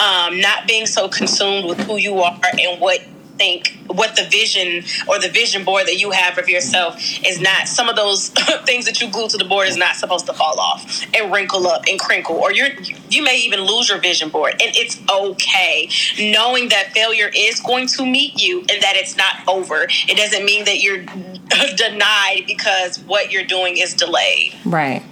um, 0.00 0.40
not 0.40 0.66
being 0.66 0.86
so 0.86 1.08
consumed 1.08 1.66
with 1.68 1.78
who 1.80 1.96
you 1.96 2.18
are 2.18 2.40
and 2.58 2.80
what 2.80 3.00
think 3.36 3.76
what 3.86 4.14
the 4.14 4.24
vision 4.30 4.84
or 5.08 5.18
the 5.18 5.28
vision 5.28 5.64
board 5.64 5.86
that 5.86 5.98
you 5.98 6.10
have 6.10 6.38
of 6.38 6.48
yourself 6.48 6.96
is 7.26 7.40
not 7.40 7.66
some 7.66 7.88
of 7.88 7.96
those 7.96 8.28
things 8.66 8.84
that 8.84 9.00
you 9.00 9.10
glue 9.10 9.26
to 9.26 9.36
the 9.36 9.44
board 9.44 9.66
is 9.66 9.76
not 9.76 9.96
supposed 9.96 10.26
to 10.26 10.32
fall 10.32 10.60
off 10.60 11.04
and 11.14 11.32
wrinkle 11.32 11.66
up 11.66 11.82
and 11.88 11.98
crinkle 11.98 12.36
or 12.36 12.52
you're 12.52 12.68
you 13.08 13.22
may 13.22 13.36
even 13.38 13.60
lose 13.60 13.88
your 13.88 13.98
vision 13.98 14.28
board 14.28 14.52
and 14.52 14.76
it's 14.76 15.00
okay. 15.10 15.88
Knowing 16.32 16.68
that 16.68 16.92
failure 16.92 17.30
is 17.34 17.60
going 17.60 17.86
to 17.86 18.04
meet 18.04 18.40
you 18.40 18.60
and 18.60 18.82
that 18.82 18.94
it's 18.96 19.16
not 19.16 19.36
over. 19.48 19.86
It 20.08 20.16
doesn't 20.16 20.44
mean 20.44 20.64
that 20.64 20.80
you're 20.80 20.98
denied 21.76 22.44
because 22.46 23.00
what 23.00 23.32
you're 23.32 23.44
doing 23.44 23.76
is 23.76 23.94
delayed. 23.94 24.54
Right 24.64 25.02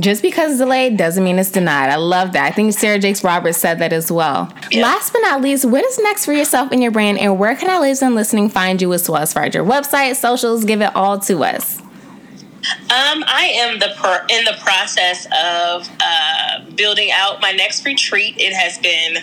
just 0.00 0.22
because 0.22 0.52
it's 0.52 0.60
delayed 0.60 0.96
doesn't 0.96 1.22
mean 1.22 1.38
it's 1.38 1.50
denied. 1.50 1.90
I 1.90 1.96
love 1.96 2.32
that. 2.32 2.44
I 2.44 2.50
think 2.50 2.72
Sarah 2.72 2.98
Jakes 2.98 3.22
Roberts 3.22 3.58
said 3.58 3.78
that 3.78 3.92
as 3.92 4.10
well. 4.10 4.52
Yeah. 4.70 4.82
Last 4.82 5.12
but 5.12 5.20
not 5.20 5.40
least, 5.40 5.64
what 5.64 5.84
is 5.84 5.98
next 5.98 6.24
for 6.24 6.32
yourself 6.32 6.72
and 6.72 6.82
your 6.82 6.90
brand, 6.90 7.18
and 7.18 7.38
where 7.38 7.54
can 7.54 7.70
our 7.70 7.80
listeners 7.80 8.02
and 8.02 8.14
listening 8.14 8.48
find 8.48 8.80
you 8.80 8.92
as 8.92 9.08
well 9.08 9.22
as 9.22 9.32
far 9.32 9.44
as 9.44 9.54
your 9.54 9.64
website, 9.64 10.16
socials? 10.16 10.64
Give 10.64 10.80
it 10.80 10.94
all 10.96 11.18
to 11.20 11.44
us. 11.44 11.80
Um, 11.80 13.24
I 13.26 13.52
am 13.54 13.78
the 13.78 13.94
per- 13.96 14.26
in 14.28 14.44
the 14.44 14.56
process 14.60 15.26
of 15.26 15.88
uh, 16.00 16.70
building 16.74 17.10
out 17.10 17.40
my 17.40 17.52
next 17.52 17.86
retreat. 17.86 18.34
It 18.38 18.52
has 18.52 18.78
been 18.78 19.22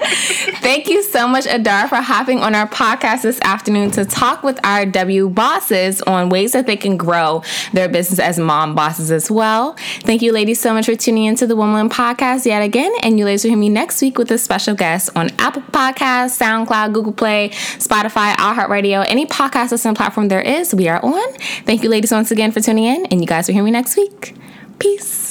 Thank 0.00 0.88
you 0.88 1.02
so 1.02 1.28
much, 1.28 1.46
Adar, 1.46 1.88
for 1.88 1.96
hopping 1.96 2.40
on 2.40 2.54
our 2.54 2.66
podcast 2.66 3.22
this 3.22 3.40
afternoon 3.42 3.90
to 3.92 4.04
talk 4.04 4.42
with 4.42 4.58
our 4.64 4.86
W 4.86 5.28
bosses 5.28 6.00
on 6.02 6.28
ways 6.28 6.52
that 6.52 6.66
they 6.66 6.76
can 6.76 6.96
grow 6.96 7.42
their 7.72 7.88
business 7.88 8.18
as 8.18 8.38
mom 8.38 8.74
bosses 8.74 9.10
as 9.10 9.30
well. 9.30 9.76
Thank 10.00 10.22
you, 10.22 10.32
ladies, 10.32 10.60
so 10.60 10.72
much 10.72 10.86
for 10.86 10.96
tuning 10.96 11.24
into 11.24 11.46
the 11.46 11.56
Woman 11.56 11.88
Podcast 11.88 12.46
yet 12.46 12.62
again. 12.62 12.92
And 13.02 13.18
you 13.18 13.24
ladies 13.24 13.44
will 13.44 13.50
hear 13.50 13.58
me 13.58 13.68
next 13.68 14.00
week 14.00 14.18
with 14.18 14.30
a 14.30 14.38
special 14.38 14.74
guest 14.74 15.10
on 15.14 15.30
Apple 15.38 15.62
Podcasts, 15.62 16.38
SoundCloud, 16.40 16.92
Google 16.92 17.12
Play, 17.12 17.50
Spotify, 17.50 18.34
iHeartRadio, 18.34 19.04
any 19.08 19.26
podcast 19.26 19.70
listening 19.70 19.94
platform 19.94 20.28
there 20.28 20.40
is, 20.40 20.74
we 20.74 20.88
are 20.88 21.04
on. 21.04 21.32
Thank 21.64 21.82
you, 21.82 21.88
ladies, 21.90 22.12
once 22.12 22.30
again 22.30 22.52
for 22.52 22.60
tuning 22.60 22.84
in. 22.84 23.06
And 23.06 23.20
you 23.20 23.26
guys 23.26 23.46
will 23.46 23.54
hear 23.54 23.64
me 23.64 23.70
next 23.70 23.96
week. 23.96 24.34
Peace. 24.78 25.29